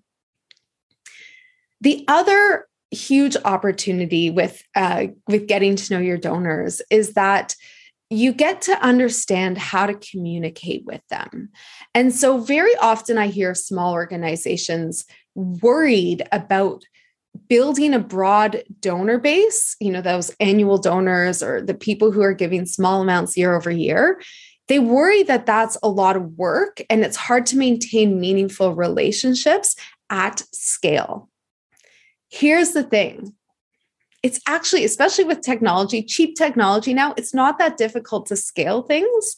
The 1.81 2.05
other 2.07 2.67
huge 2.91 3.35
opportunity 3.43 4.29
with 4.29 4.63
uh, 4.75 5.07
with 5.27 5.47
getting 5.47 5.75
to 5.75 5.93
know 5.93 5.99
your 5.99 6.17
donors 6.17 6.81
is 6.89 7.13
that 7.13 7.55
you 8.09 8.31
get 8.31 8.61
to 8.61 8.85
understand 8.85 9.57
how 9.57 9.87
to 9.87 9.95
communicate 9.95 10.85
with 10.85 11.01
them. 11.09 11.49
And 11.95 12.13
so, 12.13 12.37
very 12.37 12.75
often, 12.77 13.17
I 13.17 13.27
hear 13.27 13.55
small 13.55 13.93
organizations 13.93 15.05
worried 15.35 16.27
about 16.31 16.83
building 17.49 17.93
a 17.93 17.99
broad 17.99 18.63
donor 18.79 19.17
base, 19.17 19.75
you 19.79 19.91
know, 19.91 20.01
those 20.01 20.31
annual 20.39 20.77
donors 20.77 21.41
or 21.41 21.61
the 21.61 21.73
people 21.73 22.11
who 22.11 22.21
are 22.21 22.33
giving 22.33 22.65
small 22.65 23.01
amounts 23.01 23.37
year 23.37 23.55
over 23.55 23.71
year, 23.71 24.21
they 24.67 24.79
worry 24.79 25.23
that 25.23 25.45
that's 25.45 25.77
a 25.83 25.89
lot 25.89 26.15
of 26.15 26.37
work 26.37 26.81
and 26.89 27.03
it's 27.03 27.17
hard 27.17 27.45
to 27.47 27.57
maintain 27.57 28.19
meaningful 28.19 28.73
relationships 28.73 29.75
at 30.09 30.43
scale. 30.51 31.29
Here's 32.29 32.71
the 32.71 32.83
thing 32.83 33.33
it's 34.23 34.39
actually, 34.47 34.85
especially 34.85 35.25
with 35.25 35.41
technology, 35.41 36.01
cheap 36.01 36.37
technology 36.37 36.93
now, 36.93 37.13
it's 37.17 37.33
not 37.33 37.59
that 37.59 37.77
difficult 37.77 38.25
to 38.27 38.37
scale 38.37 38.81
things 38.81 39.37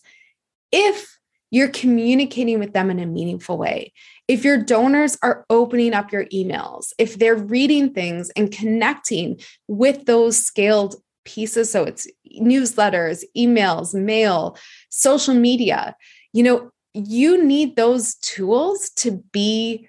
if 0.72 1.14
you're 1.55 1.69
communicating 1.69 2.59
with 2.59 2.74
them 2.74 2.89
in 2.89 3.00
a 3.00 3.05
meaningful 3.05 3.57
way 3.57 3.93
if 4.27 4.43
your 4.43 4.57
donors 4.57 5.17
are 5.21 5.45
opening 5.50 5.93
up 5.93 6.12
your 6.12 6.25
emails, 6.25 6.93
if 6.97 7.17
they're 7.19 7.35
reading 7.35 7.93
things 7.93 8.31
and 8.35 8.51
connecting 8.51 9.39
with 9.67 10.05
those 10.05 10.38
scaled 10.38 10.95
pieces, 11.25 11.71
so 11.71 11.83
it's 11.83 12.07
newsletters, 12.41 13.24
emails, 13.38 13.93
mail, 13.93 14.57
social 14.89 15.33
media, 15.33 15.95
you 16.33 16.43
know, 16.43 16.71
you 16.93 17.43
need 17.43 17.75
those 17.75 18.15
tools 18.15 18.89
to 18.95 19.24
be 19.31 19.88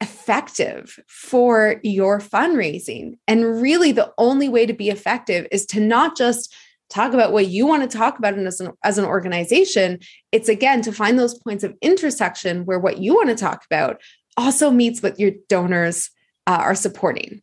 effective 0.00 0.98
for 1.08 1.80
your 1.82 2.18
fundraising. 2.18 3.14
And 3.26 3.62
really, 3.62 3.92
the 3.92 4.12
only 4.18 4.48
way 4.48 4.66
to 4.66 4.74
be 4.74 4.90
effective 4.90 5.46
is 5.50 5.64
to 5.66 5.80
not 5.80 6.16
just 6.16 6.54
talk 6.90 7.12
about 7.12 7.32
what 7.32 7.48
you 7.48 7.66
want 7.66 7.88
to 7.88 7.98
talk 7.98 8.18
about 8.18 8.38
as 8.38 8.60
an, 8.60 8.72
as 8.84 8.98
an 8.98 9.04
organization 9.04 9.98
it's 10.32 10.48
again 10.48 10.82
to 10.82 10.92
find 10.92 11.18
those 11.18 11.38
points 11.38 11.64
of 11.64 11.74
intersection 11.80 12.64
where 12.64 12.78
what 12.78 12.98
you 12.98 13.14
want 13.14 13.28
to 13.28 13.34
talk 13.34 13.64
about 13.64 14.00
also 14.36 14.70
meets 14.70 15.02
what 15.02 15.18
your 15.18 15.32
donors 15.48 16.10
uh, 16.46 16.58
are 16.60 16.74
supporting 16.74 17.40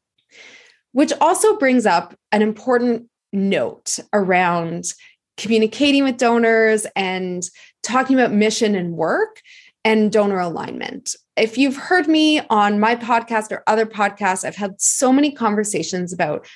which 0.93 1.13
also 1.21 1.57
brings 1.57 1.85
up 1.85 2.15
an 2.31 2.41
important 2.41 3.07
note 3.33 3.97
around 4.13 4.85
communicating 5.37 6.03
with 6.03 6.17
donors 6.17 6.85
and 6.95 7.43
talking 7.83 8.17
about 8.17 8.31
mission 8.31 8.75
and 8.75 8.93
work 8.93 9.41
and 9.83 10.11
donor 10.11 10.39
alignment. 10.39 11.15
If 11.35 11.57
you've 11.57 11.77
heard 11.77 12.07
me 12.07 12.41
on 12.49 12.79
my 12.79 12.95
podcast 12.95 13.51
or 13.51 13.63
other 13.65 13.85
podcasts, 13.85 14.45
I've 14.45 14.55
had 14.55 14.79
so 14.79 15.11
many 15.11 15.31
conversations 15.31 16.13
about 16.13 16.47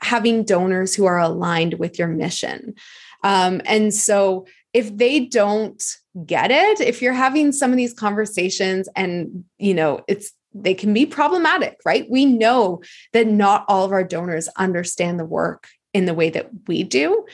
having 0.00 0.44
donors 0.44 0.94
who 0.94 1.06
are 1.06 1.18
aligned 1.18 1.74
with 1.74 1.98
your 1.98 2.08
mission. 2.08 2.74
Um, 3.22 3.60
and 3.64 3.92
so 3.92 4.46
if 4.72 4.96
they 4.96 5.26
don't 5.26 5.82
get 6.26 6.50
it, 6.50 6.80
if 6.80 7.02
you're 7.02 7.12
having 7.12 7.52
some 7.52 7.70
of 7.70 7.76
these 7.76 7.92
conversations 7.92 8.88
and, 8.96 9.44
you 9.58 9.74
know, 9.74 10.02
it's, 10.08 10.32
they 10.52 10.74
can 10.74 10.92
be 10.92 11.06
problematic, 11.06 11.78
right? 11.84 12.10
We 12.10 12.24
know 12.24 12.82
that 13.12 13.26
not 13.26 13.64
all 13.68 13.84
of 13.84 13.92
our 13.92 14.04
donors 14.04 14.48
understand 14.56 15.18
the 15.18 15.24
work 15.24 15.68
in 15.92 16.06
the 16.06 16.14
way 16.14 16.30
that 16.30 16.50
we 16.66 16.82
do, 16.82 17.26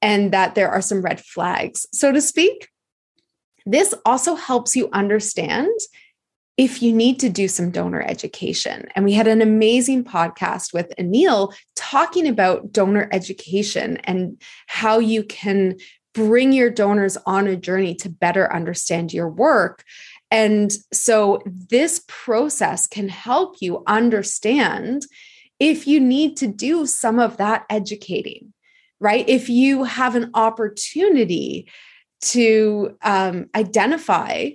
and 0.00 0.32
that 0.32 0.54
there 0.54 0.70
are 0.70 0.82
some 0.82 1.02
red 1.02 1.20
flags, 1.20 1.86
so 1.92 2.12
to 2.12 2.20
speak. 2.20 2.68
This 3.64 3.94
also 4.04 4.34
helps 4.34 4.74
you 4.74 4.88
understand 4.92 5.70
if 6.56 6.82
you 6.82 6.92
need 6.92 7.18
to 7.20 7.30
do 7.30 7.48
some 7.48 7.70
donor 7.70 8.02
education. 8.02 8.86
And 8.94 9.04
we 9.04 9.14
had 9.14 9.26
an 9.26 9.40
amazing 9.40 10.04
podcast 10.04 10.72
with 10.74 10.92
Anil 10.98 11.54
talking 11.76 12.28
about 12.28 12.72
donor 12.72 13.08
education 13.10 13.96
and 14.04 14.40
how 14.66 14.98
you 14.98 15.24
can 15.24 15.76
bring 16.14 16.52
your 16.52 16.70
donors 16.70 17.16
on 17.24 17.46
a 17.46 17.56
journey 17.56 17.94
to 17.94 18.10
better 18.10 18.52
understand 18.52 19.12
your 19.12 19.28
work. 19.28 19.82
And 20.30 20.72
so 20.92 21.42
this 21.46 22.04
process 22.06 22.86
can 22.86 23.08
help 23.08 23.56
you 23.60 23.82
understand 23.86 25.02
if 25.58 25.86
you 25.86 26.00
need 26.00 26.36
to 26.38 26.46
do 26.46 26.86
some 26.86 27.18
of 27.18 27.38
that 27.38 27.64
educating, 27.70 28.52
right? 29.00 29.26
If 29.28 29.48
you 29.48 29.84
have 29.84 30.16
an 30.16 30.30
opportunity 30.34 31.68
to 32.22 32.96
um, 33.02 33.46
identify 33.54 34.50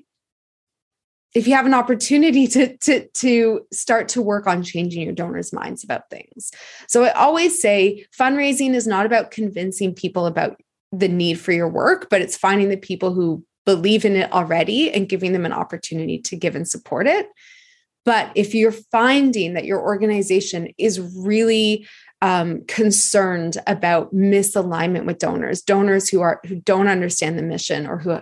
if 1.37 1.47
you 1.47 1.53
have 1.53 1.67
an 1.67 1.73
opportunity 1.75 2.47
to, 2.47 2.75
to, 2.77 3.07
to 3.09 3.61
start 3.71 4.09
to 4.09 4.23
work 4.23 4.47
on 4.47 4.63
changing 4.63 5.03
your 5.03 5.13
donors' 5.13 5.53
minds 5.53 5.83
about 5.83 6.09
things. 6.09 6.51
So 6.87 7.03
I 7.03 7.11
always 7.11 7.61
say 7.61 8.07
fundraising 8.17 8.73
is 8.73 8.87
not 8.87 9.05
about 9.05 9.29
convincing 9.29 9.93
people 9.93 10.25
about 10.25 10.59
the 10.91 11.07
need 11.07 11.39
for 11.39 11.51
your 11.51 11.69
work, 11.69 12.07
but 12.09 12.21
it's 12.21 12.35
finding 12.35 12.69
the 12.69 12.77
people 12.77 13.13
who 13.13 13.45
believe 13.67 14.03
in 14.03 14.15
it 14.15 14.31
already 14.31 14.91
and 14.91 15.07
giving 15.07 15.33
them 15.33 15.45
an 15.45 15.53
opportunity 15.53 16.17
to 16.17 16.35
give 16.35 16.55
and 16.55 16.67
support 16.67 17.05
it. 17.05 17.27
But 18.03 18.31
if 18.33 18.55
you're 18.55 18.71
finding 18.71 19.53
that 19.53 19.65
your 19.65 19.81
organization 19.81 20.69
is 20.79 20.99
really 20.99 21.87
um, 22.23 22.65
concerned 22.65 23.59
about 23.67 24.11
misalignment 24.11 25.05
with 25.05 25.19
donors, 25.19 25.61
donors 25.61 26.09
who 26.09 26.21
are 26.21 26.39
who 26.47 26.55
don't 26.55 26.87
understand 26.87 27.37
the 27.37 27.43
mission 27.43 27.85
or 27.85 27.99
who 27.99 28.21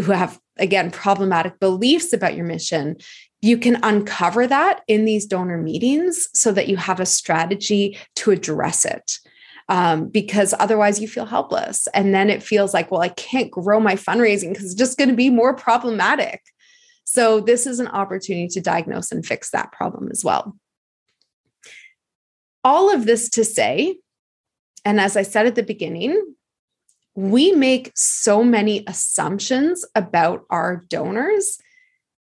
who 0.00 0.12
have 0.12 0.40
again 0.58 0.90
problematic 0.90 1.58
beliefs 1.60 2.12
about 2.12 2.36
your 2.36 2.44
mission, 2.44 2.96
you 3.40 3.56
can 3.58 3.78
uncover 3.82 4.46
that 4.46 4.82
in 4.88 5.04
these 5.04 5.26
donor 5.26 5.58
meetings 5.58 6.28
so 6.34 6.52
that 6.52 6.68
you 6.68 6.76
have 6.76 7.00
a 7.00 7.06
strategy 7.06 7.96
to 8.16 8.30
address 8.30 8.84
it 8.84 9.18
um, 9.68 10.08
because 10.08 10.54
otherwise 10.58 11.00
you 11.00 11.06
feel 11.08 11.26
helpless. 11.26 11.86
And 11.94 12.14
then 12.14 12.30
it 12.30 12.42
feels 12.42 12.72
like, 12.74 12.90
well, 12.90 13.02
I 13.02 13.08
can't 13.10 13.50
grow 13.50 13.78
my 13.80 13.94
fundraising 13.94 14.50
because 14.50 14.64
it's 14.64 14.74
just 14.74 14.98
going 14.98 15.10
to 15.10 15.16
be 15.16 15.30
more 15.30 15.54
problematic. 15.54 16.42
So, 17.04 17.40
this 17.40 17.66
is 17.66 17.80
an 17.80 17.88
opportunity 17.88 18.48
to 18.48 18.60
diagnose 18.60 19.12
and 19.12 19.24
fix 19.24 19.50
that 19.50 19.72
problem 19.72 20.08
as 20.10 20.22
well. 20.22 20.56
All 22.64 22.94
of 22.94 23.06
this 23.06 23.30
to 23.30 23.44
say, 23.44 23.96
and 24.84 25.00
as 25.00 25.16
I 25.16 25.22
said 25.22 25.46
at 25.46 25.54
the 25.54 25.62
beginning, 25.62 26.34
we 27.18 27.50
make 27.50 27.90
so 27.96 28.44
many 28.44 28.84
assumptions 28.86 29.84
about 29.96 30.44
our 30.50 30.84
donors 30.88 31.58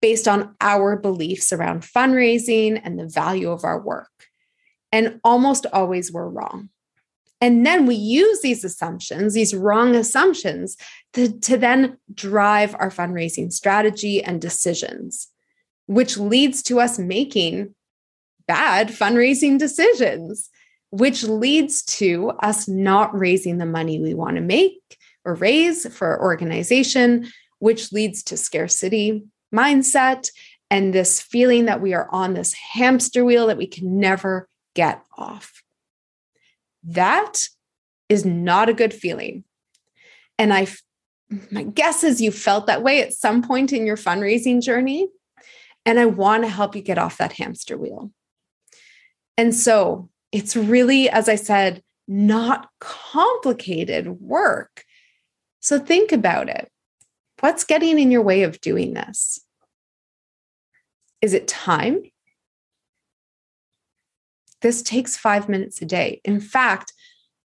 based 0.01 0.25
on 0.25 0.55
our 0.61 0.95
beliefs 0.95 1.51
around 1.51 1.81
fundraising 1.81 2.79
and 2.81 2.97
the 2.97 3.05
value 3.05 3.51
of 3.51 3.65
our 3.65 3.77
work. 3.77 4.07
And 4.93 5.19
almost 5.21 5.65
always 5.73 6.13
we're 6.13 6.29
wrong. 6.29 6.69
And 7.41 7.65
then 7.65 7.85
we 7.85 7.95
use 7.95 8.39
these 8.41 8.63
assumptions, 8.63 9.33
these 9.33 9.53
wrong 9.53 9.95
assumptions, 9.95 10.77
to, 11.11 11.37
to 11.39 11.57
then 11.57 11.97
drive 12.13 12.73
our 12.75 12.89
fundraising 12.89 13.51
strategy 13.51 14.23
and 14.23 14.39
decisions, 14.39 15.27
which 15.87 16.17
leads 16.17 16.63
to 16.63 16.79
us 16.79 16.97
making 16.97 17.75
bad 18.47 18.87
fundraising 18.87 19.59
decisions, 19.59 20.49
which 20.95 21.23
leads 21.23 21.83
to 21.83 22.29
us 22.41 22.69
not 22.69 23.13
raising 23.17 23.57
the 23.57 23.65
money 23.65 23.99
we 23.99 24.13
want 24.13 24.35
to 24.35 24.41
make 24.41 24.97
or 25.25 25.35
raise 25.35 25.85
for 25.93 26.07
our 26.07 26.21
organization, 26.21 27.29
which 27.59 27.91
leads 27.91 28.23
to 28.23 28.37
scarcity 28.37 29.25
mindset 29.53 30.29
and 30.71 30.93
this 30.93 31.21
feeling 31.21 31.65
that 31.65 31.81
we 31.81 31.93
are 31.93 32.07
on 32.11 32.33
this 32.33 32.53
hamster 32.53 33.25
wheel 33.25 33.47
that 33.47 33.57
we 33.57 33.67
can 33.67 33.99
never 33.99 34.47
get 34.73 35.03
off. 35.17 35.63
That 36.85 37.41
is 38.07 38.23
not 38.23 38.69
a 38.69 38.73
good 38.73 38.93
feeling. 38.93 39.43
And 40.39 40.53
I 40.53 40.67
my 41.51 41.63
guess 41.63 42.05
is 42.05 42.21
you 42.21 42.31
felt 42.31 42.67
that 42.67 42.83
way 42.83 43.01
at 43.01 43.11
some 43.11 43.41
point 43.41 43.73
in 43.73 43.85
your 43.85 43.97
fundraising 43.97 44.61
journey. 44.61 45.09
And 45.85 45.99
I 45.99 46.05
want 46.05 46.43
to 46.43 46.49
help 46.49 46.73
you 46.73 46.81
get 46.81 46.97
off 46.97 47.17
that 47.17 47.33
hamster 47.33 47.77
wheel. 47.77 48.11
And 49.37 49.53
so 49.53 50.09
it's 50.35 50.53
really, 50.53 51.09
as 51.09 51.29
I 51.29 51.35
said, 51.35 51.81
not 52.09 52.67
complicated 52.81 54.19
work. 54.19 54.83
So 55.61 55.79
think 55.79 56.11
about 56.11 56.49
it. 56.49 56.69
What's 57.39 57.63
getting 57.63 57.97
in 57.97 58.11
your 58.11 58.21
way 58.21 58.43
of 58.43 58.59
doing 58.59 58.95
this? 58.95 59.39
Is 61.21 61.33
it 61.33 61.47
time? 61.47 62.03
This 64.61 64.83
takes 64.83 65.15
five 65.15 65.47
minutes 65.47 65.81
a 65.81 65.85
day. 65.85 66.19
In 66.25 66.41
fact, 66.41 66.91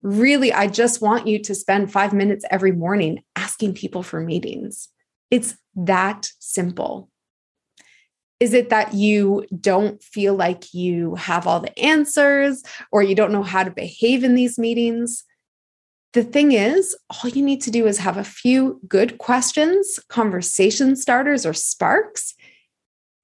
really, 0.00 0.50
I 0.50 0.66
just 0.66 1.02
want 1.02 1.26
you 1.26 1.38
to 1.40 1.54
spend 1.54 1.92
five 1.92 2.14
minutes 2.14 2.46
every 2.50 2.72
morning 2.72 3.22
asking 3.36 3.74
people 3.74 4.02
for 4.02 4.20
meetings. 4.20 4.88
It's 5.30 5.58
that 5.76 6.30
simple. 6.38 7.10
Is 8.40 8.54
it 8.54 8.68
that 8.70 8.94
you 8.94 9.46
don't 9.60 10.02
feel 10.02 10.34
like 10.34 10.72
you 10.72 11.16
have 11.16 11.46
all 11.46 11.60
the 11.60 11.76
answers 11.78 12.62
or 12.92 13.02
you 13.02 13.14
don't 13.14 13.32
know 13.32 13.42
how 13.42 13.64
to 13.64 13.70
behave 13.70 14.22
in 14.22 14.34
these 14.34 14.58
meetings? 14.58 15.24
The 16.12 16.22
thing 16.22 16.52
is, 16.52 16.96
all 17.10 17.28
you 17.30 17.42
need 17.42 17.60
to 17.62 17.70
do 17.70 17.86
is 17.86 17.98
have 17.98 18.16
a 18.16 18.24
few 18.24 18.80
good 18.88 19.18
questions, 19.18 19.98
conversation 20.08 20.96
starters, 20.96 21.44
or 21.44 21.52
sparks, 21.52 22.34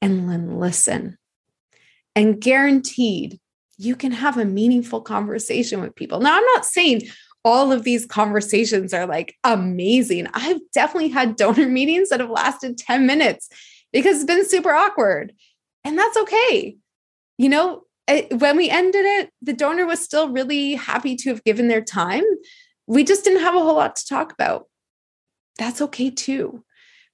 and 0.03 0.29
then 0.29 0.59
listen. 0.59 1.17
And 2.15 2.41
guaranteed, 2.41 3.41
you 3.79 3.97
can 3.97 4.13
have 4.13 4.37
a 4.37 4.45
meaningful 4.45 5.01
conversation 5.01 5.81
with 5.81 5.95
people. 5.95 6.21
Now, 6.21 6.37
I'm 6.37 6.45
not 6.55 6.65
saying 6.65 7.03
all 7.45 7.73
of 7.73 7.85
these 7.85 8.07
conversations 8.07 8.95
are 8.95 9.07
like 9.07 9.37
amazing. 9.45 10.27
I've 10.33 10.61
definitely 10.73 11.11
had 11.11 11.37
donor 11.37 11.69
meetings 11.69 12.09
that 12.09 12.21
have 12.21 12.31
lasted 12.31 12.79
10 12.79 13.07
minutes 13.07 13.49
because 13.95 14.17
it's 14.17 14.27
been 14.27 14.47
super 14.47 14.75
awkward. 14.75 15.33
And 15.85 15.99
that's 15.99 16.17
okay. 16.19 16.77
You 17.39 17.49
know, 17.49 17.85
it, 18.07 18.39
when 18.39 18.59
we 18.59 18.69
ended 18.69 19.07
it, 19.07 19.31
the 19.41 19.55
donor 19.55 19.87
was 19.87 20.05
still 20.05 20.29
really 20.29 20.75
happy 20.75 21.17
to 21.17 21.31
have 21.31 21.45
given 21.45 21.69
their 21.69 21.81
time. 21.81 22.25
We 22.87 23.05
just 23.05 23.25
didn't 23.25 23.41
have 23.41 23.55
a 23.55 23.61
whole 23.61 23.77
lot 23.77 23.97
to 23.97 24.07
talk 24.07 24.33
about. 24.33 24.67
That's 25.59 25.81
okay 25.81 26.11
too, 26.11 26.63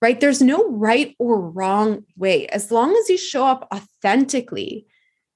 right? 0.02 0.18
There's 0.18 0.42
no 0.42 0.68
right 0.68 1.14
or 1.20 1.40
wrong 1.40 2.04
way. 2.16 2.48
As 2.48 2.72
long 2.72 2.96
as 2.96 3.08
you 3.08 3.18
show 3.18 3.46
up 3.46 3.68
authentically 3.72 4.86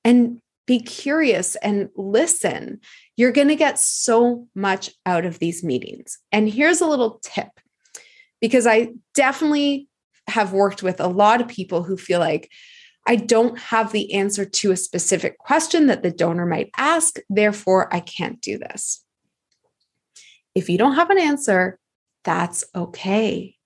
and 0.04 0.40
be 0.66 0.80
curious 0.80 1.57
and 1.57 1.88
listen. 1.96 2.80
You're 3.16 3.33
going 3.33 3.48
to 3.48 3.57
get 3.57 3.78
so 3.78 4.48
much 4.54 4.90
out 5.04 5.26
of 5.26 5.38
these 5.38 5.62
meetings. 5.62 6.18
And 6.33 6.48
here's 6.48 6.80
a 6.80 6.87
little 6.87 7.20
tip 7.22 7.48
because 8.40 8.66
I 8.66 8.92
definitely 9.14 9.88
have 10.35 10.53
worked 10.53 10.83
with 10.83 11.01
a 11.01 11.09
lot 11.09 11.40
of 11.40 11.49
people 11.49 11.83
who 11.83 11.97
feel 11.97 12.20
like 12.20 12.51
I 13.07 13.16
don't 13.16 13.59
have 13.59 13.92
the 13.92 14.14
answer 14.14 14.44
to 14.44 14.73
a 14.73 14.77
specific 14.77 15.38
question 15.38 15.87
that 15.87 16.03
the 16.03 16.11
donor 16.11 16.47
might 16.47 16.70
ask. 16.77 17.18
Therefore, 17.29 17.92
I 17.94 18.01
can't 18.01 18.40
do 18.40 18.59
this. 18.59 19.05
If 20.55 20.68
you 20.68 20.79
don't 20.79 20.94
have 20.94 21.11
an 21.11 21.18
answer, 21.18 21.79
that's 22.25 22.64
okay. 22.75 23.57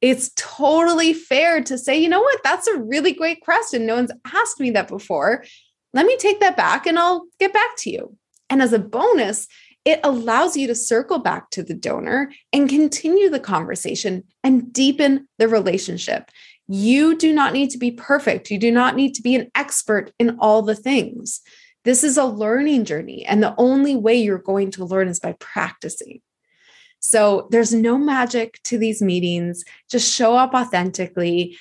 It's 0.00 0.30
totally 0.36 1.14
fair 1.14 1.62
to 1.62 1.78
say, 1.78 1.98
you 1.98 2.08
know 2.08 2.20
what, 2.20 2.40
that's 2.44 2.66
a 2.66 2.78
really 2.78 3.12
great 3.12 3.40
question. 3.40 3.86
No 3.86 3.94
one's 3.94 4.12
asked 4.26 4.60
me 4.60 4.70
that 4.72 4.88
before 4.88 5.44
let 5.96 6.04
me 6.04 6.16
take 6.18 6.40
that 6.40 6.58
back 6.58 6.86
and 6.86 6.98
I'll 6.98 7.26
get 7.40 7.54
back 7.54 7.74
to 7.78 7.90
you. 7.90 8.16
And 8.50 8.60
as 8.60 8.74
a 8.74 8.78
bonus, 8.78 9.48
it 9.86 10.00
allows 10.02 10.56
you 10.56 10.66
to 10.66 10.74
circle 10.74 11.20
back 11.20 11.48
to 11.50 11.62
the 11.62 11.72
donor 11.72 12.32
and 12.52 12.68
continue 12.68 13.30
the 13.30 13.40
conversation 13.40 14.24
and 14.42 14.72
deepen 14.72 15.28
the 15.38 15.46
relationship. 15.48 16.30
You 16.66 17.16
do 17.16 17.32
not 17.32 17.52
need 17.52 17.70
to 17.70 17.78
be 17.78 17.92
perfect. 17.92 18.50
You 18.50 18.58
do 18.58 18.72
not 18.72 18.96
need 18.96 19.14
to 19.14 19.22
be 19.22 19.36
an 19.36 19.48
expert 19.54 20.12
in 20.18 20.38
all 20.40 20.62
the 20.62 20.74
things. 20.74 21.40
This 21.84 22.02
is 22.02 22.18
a 22.18 22.24
learning 22.24 22.84
journey, 22.84 23.24
and 23.24 23.40
the 23.40 23.54
only 23.56 23.94
way 23.94 24.16
you're 24.16 24.38
going 24.38 24.72
to 24.72 24.84
learn 24.84 25.06
is 25.06 25.20
by 25.20 25.34
practicing. 25.38 26.20
So 26.98 27.46
there's 27.52 27.72
no 27.72 27.96
magic 27.96 28.60
to 28.64 28.78
these 28.78 29.00
meetings. 29.00 29.64
Just 29.88 30.12
show 30.12 30.36
up 30.36 30.52
authentically. 30.52 31.56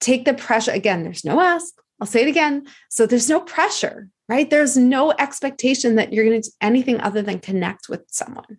Take 0.00 0.24
the 0.24 0.32
pressure. 0.32 0.70
Again, 0.70 1.02
there's 1.02 1.26
no 1.26 1.42
ask, 1.42 1.74
I'll 2.00 2.06
say 2.06 2.22
it 2.22 2.28
again. 2.28 2.66
So 2.88 3.04
there's 3.04 3.28
no 3.28 3.40
pressure, 3.40 4.08
right? 4.28 4.48
There's 4.48 4.76
no 4.76 5.12
expectation 5.12 5.96
that 5.96 6.12
you're 6.12 6.24
going 6.24 6.40
to 6.40 6.48
do 6.48 6.54
anything 6.60 7.00
other 7.00 7.22
than 7.22 7.38
connect 7.38 7.88
with 7.88 8.02
someone. 8.08 8.58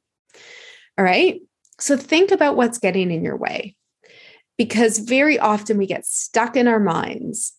All 0.97 1.05
right. 1.05 1.41
So 1.79 1.97
think 1.97 2.31
about 2.31 2.55
what's 2.55 2.79
getting 2.79 3.11
in 3.11 3.23
your 3.23 3.37
way 3.37 3.75
because 4.57 4.97
very 4.97 5.37
often 5.37 5.77
we 5.77 5.85
get 5.85 6.05
stuck 6.05 6.55
in 6.55 6.67
our 6.67 6.79
minds 6.79 7.53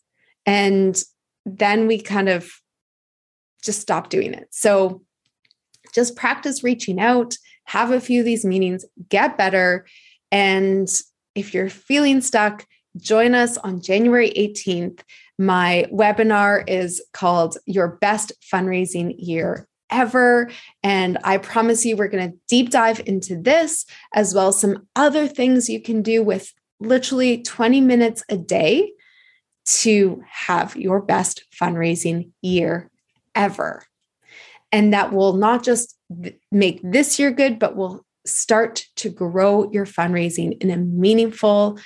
and 0.44 1.00
then 1.46 1.86
we 1.86 2.00
kind 2.00 2.28
of 2.28 2.50
just 3.62 3.80
stop 3.80 4.10
doing 4.10 4.34
it. 4.34 4.48
So 4.50 5.02
just 5.94 6.16
practice 6.16 6.64
reaching 6.64 7.00
out, 7.00 7.36
have 7.64 7.90
a 7.90 8.00
few 8.00 8.20
of 8.20 8.26
these 8.26 8.44
meetings, 8.44 8.84
get 9.08 9.38
better. 9.38 9.86
And 10.32 10.88
if 11.34 11.54
you're 11.54 11.68
feeling 11.68 12.20
stuck, 12.20 12.66
join 12.96 13.34
us 13.34 13.56
on 13.58 13.80
January 13.80 14.30
18th 14.30 15.00
my 15.38 15.86
webinar 15.92 16.64
is 16.66 17.02
called 17.12 17.56
Your 17.66 17.88
Best 18.00 18.32
Fundraising 18.52 19.14
Year 19.18 19.68
Ever. 19.90 20.50
And 20.82 21.18
I 21.24 21.38
promise 21.38 21.86
you, 21.86 21.96
we're 21.96 22.08
going 22.08 22.32
to 22.32 22.38
deep 22.48 22.70
dive 22.70 23.00
into 23.06 23.40
this 23.40 23.86
as 24.14 24.34
well 24.34 24.48
as 24.48 24.60
some 24.60 24.86
other 24.96 25.26
things 25.28 25.68
you 25.68 25.80
can 25.80 26.02
do 26.02 26.22
with 26.22 26.52
literally 26.80 27.42
20 27.42 27.80
minutes 27.80 28.22
a 28.28 28.36
day 28.36 28.92
to 29.66 30.22
have 30.28 30.76
your 30.76 31.00
best 31.00 31.44
fundraising 31.58 32.30
year 32.42 32.90
ever. 33.34 33.84
And 34.72 34.92
that 34.92 35.12
will 35.12 35.34
not 35.34 35.62
just 35.62 35.96
make 36.50 36.80
this 36.82 37.18
year 37.18 37.30
good, 37.30 37.58
but 37.58 37.76
will 37.76 38.04
start 38.26 38.84
to 38.96 39.08
grow 39.08 39.70
your 39.70 39.86
fundraising 39.86 40.60
in 40.62 40.70
a 40.70 40.76
meaningful, 40.76 41.78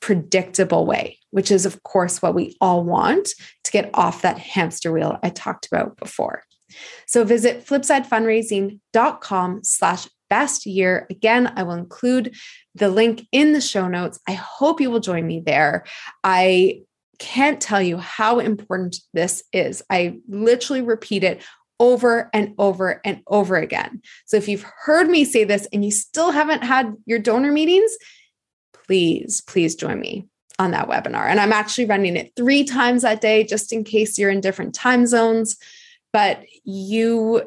predictable 0.00 0.86
way, 0.86 1.18
which 1.30 1.50
is, 1.50 1.66
of 1.66 1.82
course, 1.82 2.22
what 2.22 2.34
we 2.34 2.56
all 2.60 2.82
want 2.82 3.28
to 3.64 3.70
get 3.70 3.90
off 3.94 4.22
that 4.22 4.38
hamster 4.38 4.92
wheel 4.92 5.18
I 5.22 5.30
talked 5.30 5.66
about 5.66 5.96
before. 5.96 6.42
So 7.06 7.24
visit 7.24 7.66
flipsidefundraising.com 7.66 9.64
slash 9.64 10.08
best 10.28 10.64
year. 10.64 11.06
Again, 11.10 11.52
I 11.56 11.64
will 11.64 11.74
include 11.74 12.34
the 12.74 12.88
link 12.88 13.26
in 13.32 13.52
the 13.52 13.60
show 13.60 13.88
notes. 13.88 14.20
I 14.28 14.32
hope 14.32 14.80
you 14.80 14.90
will 14.90 15.00
join 15.00 15.26
me 15.26 15.42
there. 15.44 15.84
I 16.22 16.82
can't 17.18 17.60
tell 17.60 17.82
you 17.82 17.98
how 17.98 18.38
important 18.38 18.96
this 19.12 19.42
is. 19.52 19.82
I 19.90 20.20
literally 20.28 20.82
repeat 20.82 21.24
it 21.24 21.42
over 21.80 22.30
and 22.32 22.54
over 22.58 23.00
and 23.04 23.22
over 23.26 23.56
again. 23.56 24.02
So 24.26 24.36
if 24.36 24.48
you've 24.48 24.66
heard 24.84 25.08
me 25.08 25.24
say 25.24 25.44
this 25.44 25.66
and 25.72 25.84
you 25.84 25.90
still 25.90 26.30
haven't 26.30 26.62
had 26.62 26.94
your 27.06 27.18
donor 27.18 27.52
meetings, 27.52 27.90
please, 28.90 29.40
please 29.42 29.76
join 29.76 30.00
me 30.00 30.26
on 30.58 30.72
that 30.72 30.88
webinar. 30.88 31.26
And 31.26 31.38
I'm 31.38 31.52
actually 31.52 31.84
running 31.84 32.16
it 32.16 32.32
three 32.34 32.64
times 32.64 33.02
that 33.02 33.20
day 33.20 33.44
just 33.44 33.72
in 33.72 33.84
case 33.84 34.18
you're 34.18 34.30
in 34.30 34.40
different 34.40 34.74
time 34.74 35.06
zones. 35.06 35.56
But 36.12 36.44
you 36.64 37.42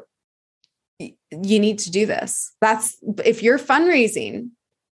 you 0.98 1.60
need 1.60 1.80
to 1.80 1.90
do 1.90 2.06
this. 2.06 2.50
That's 2.62 2.96
if 3.26 3.42
you're 3.42 3.58
fundraising, 3.58 4.52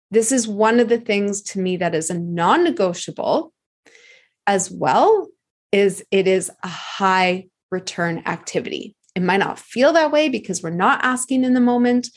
this 0.10 0.32
is 0.32 0.48
one 0.48 0.80
of 0.80 0.88
the 0.88 1.00
things 1.00 1.42
to 1.42 1.60
me 1.60 1.76
that 1.78 1.94
is 1.94 2.10
a 2.10 2.18
non-negotiable 2.18 3.52
as 4.46 4.72
well 4.72 5.28
is 5.74 6.02
it 6.12 6.28
is 6.28 6.50
a 6.64 6.70
high 6.70 7.48
return 7.72 8.24
activity. 8.26 8.96
It 9.16 9.22
might 9.22 9.38
not 9.38 9.60
feel 9.60 9.92
that 9.94 10.14
way 10.14 10.30
because 10.30 10.64
we're 10.64 10.70
not 10.70 11.04
asking 11.04 11.44
in 11.44 11.54
the 11.54 11.60
moment, 11.60 12.08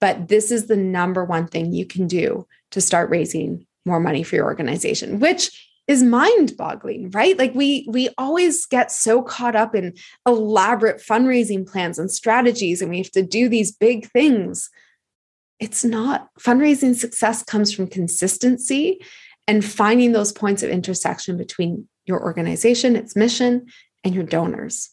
but 0.00 0.28
this 0.28 0.50
is 0.50 0.68
the 0.68 0.76
number 0.76 1.22
one 1.22 1.48
thing 1.48 1.74
you 1.74 1.84
can 1.84 2.06
do 2.06 2.46
to 2.70 2.80
start 2.80 3.10
raising 3.10 3.66
more 3.84 4.00
money 4.00 4.22
for 4.22 4.36
your 4.36 4.44
organization, 4.44 5.20
which 5.20 5.50
is 5.86 6.02
mind-boggling, 6.02 7.10
right? 7.10 7.38
Like 7.38 7.54
we 7.54 7.86
we 7.88 8.08
always 8.16 8.64
get 8.66 8.90
so 8.90 9.22
caught 9.22 9.54
up 9.54 9.74
in 9.74 9.94
elaborate 10.26 11.02
fundraising 11.02 11.70
plans 11.70 11.98
and 11.98 12.10
strategies 12.10 12.80
and 12.80 12.90
we 12.90 12.98
have 12.98 13.10
to 13.12 13.22
do 13.22 13.48
these 13.48 13.72
big 13.72 14.10
things. 14.10 14.70
It's 15.60 15.84
not 15.84 16.30
fundraising 16.40 16.94
success 16.94 17.42
comes 17.42 17.72
from 17.72 17.86
consistency 17.86 19.00
and 19.46 19.64
finding 19.64 20.12
those 20.12 20.32
points 20.32 20.62
of 20.62 20.70
intersection 20.70 21.36
between 21.36 21.86
your 22.06 22.22
organization, 22.22 22.96
its 22.96 23.14
mission, 23.14 23.66
and 24.02 24.14
your 24.14 24.24
donors. 24.24 24.90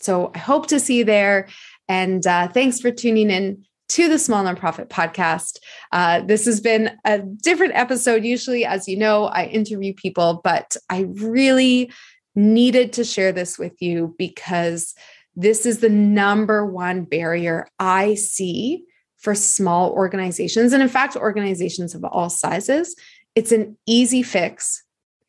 So 0.00 0.30
I 0.34 0.38
hope 0.38 0.66
to 0.68 0.78
see 0.78 0.98
you 0.98 1.04
there. 1.04 1.48
And 1.88 2.26
uh, 2.26 2.48
thanks 2.48 2.80
for 2.80 2.90
tuning 2.90 3.30
in 3.30 3.64
to 3.88 4.08
the 4.08 4.18
Small 4.18 4.44
Nonprofit 4.44 4.88
Podcast. 4.88 5.58
Uh, 5.92 6.20
this 6.20 6.44
has 6.44 6.60
been 6.60 6.90
a 7.04 7.18
different 7.18 7.74
episode. 7.74 8.24
Usually, 8.24 8.64
as 8.64 8.88
you 8.88 8.96
know, 8.96 9.24
I 9.24 9.46
interview 9.46 9.94
people, 9.94 10.40
but 10.44 10.76
I 10.90 11.08
really 11.14 11.90
needed 12.34 12.92
to 12.94 13.04
share 13.04 13.32
this 13.32 13.58
with 13.58 13.80
you 13.80 14.14
because 14.18 14.94
this 15.34 15.66
is 15.66 15.78
the 15.78 15.88
number 15.88 16.66
one 16.66 17.04
barrier 17.04 17.68
I 17.78 18.14
see 18.14 18.84
for 19.16 19.34
small 19.34 19.90
organizations. 19.90 20.72
And 20.72 20.82
in 20.82 20.88
fact, 20.88 21.16
organizations 21.16 21.94
of 21.94 22.04
all 22.04 22.30
sizes. 22.30 22.94
It's 23.34 23.52
an 23.52 23.76
easy 23.86 24.22
fix, 24.22 24.84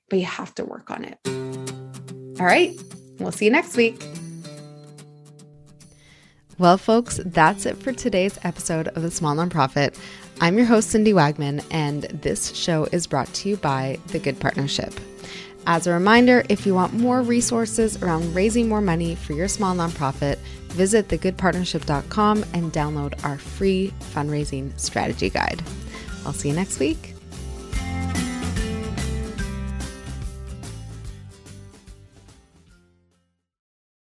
but 0.10 0.19
you 0.19 0.26
have 0.26 0.54
to 0.56 0.65
work 0.65 0.91
on 0.91 1.06
it. 1.06 1.19
All 2.39 2.45
right. 2.45 2.80
We'll 3.19 3.32
see 3.32 3.45
you 3.45 3.52
next 3.52 3.76
week. 3.76 4.02
Well, 6.60 6.78
folks, 6.78 7.22
that's 7.26 7.65
it 7.65 7.78
for 7.78 7.93
today's 7.93 8.38
episode 8.43 8.89
of 8.89 9.02
The 9.02 9.10
Small 9.10 9.34
Nonprofit. 9.34 9.98
I'm 10.41 10.58
your 10.58 10.67
host, 10.67 10.89
Cindy 10.89 11.13
Wagman, 11.13 11.63
and 11.72 12.04
this 12.04 12.54
show 12.54 12.86
is 12.91 13.08
brought 13.08 13.34
to 13.36 13.48
you 13.48 13.56
by 13.56 13.98
The 14.08 14.19
Good 14.19 14.41
Partnership. 14.41 14.93
As 15.67 15.88
a 15.88 15.93
reminder, 15.93 16.43
if 16.50 16.65
you 16.65 16.76
want 16.76 16.93
more 16.93 17.22
resources 17.22 18.04
around 18.04 18.36
raising 18.36 18.67
more 18.67 18.82
money 18.82 19.15
for 19.15 19.32
your 19.32 19.48
small 19.48 19.74
nonprofit, 19.74 20.36
visit 20.74 21.08
thegoodpartnership.com 21.08 22.43
and 22.54 22.74
download 22.74 23.24
our 23.24 23.38
free 23.38 23.93
fundraising 24.13 24.78
strategy 24.78 25.30
guide. 25.30 25.63
I'll 26.26 26.34
see 26.34 26.50
you 26.50 26.56
next 26.56 26.78
week. 26.80 27.15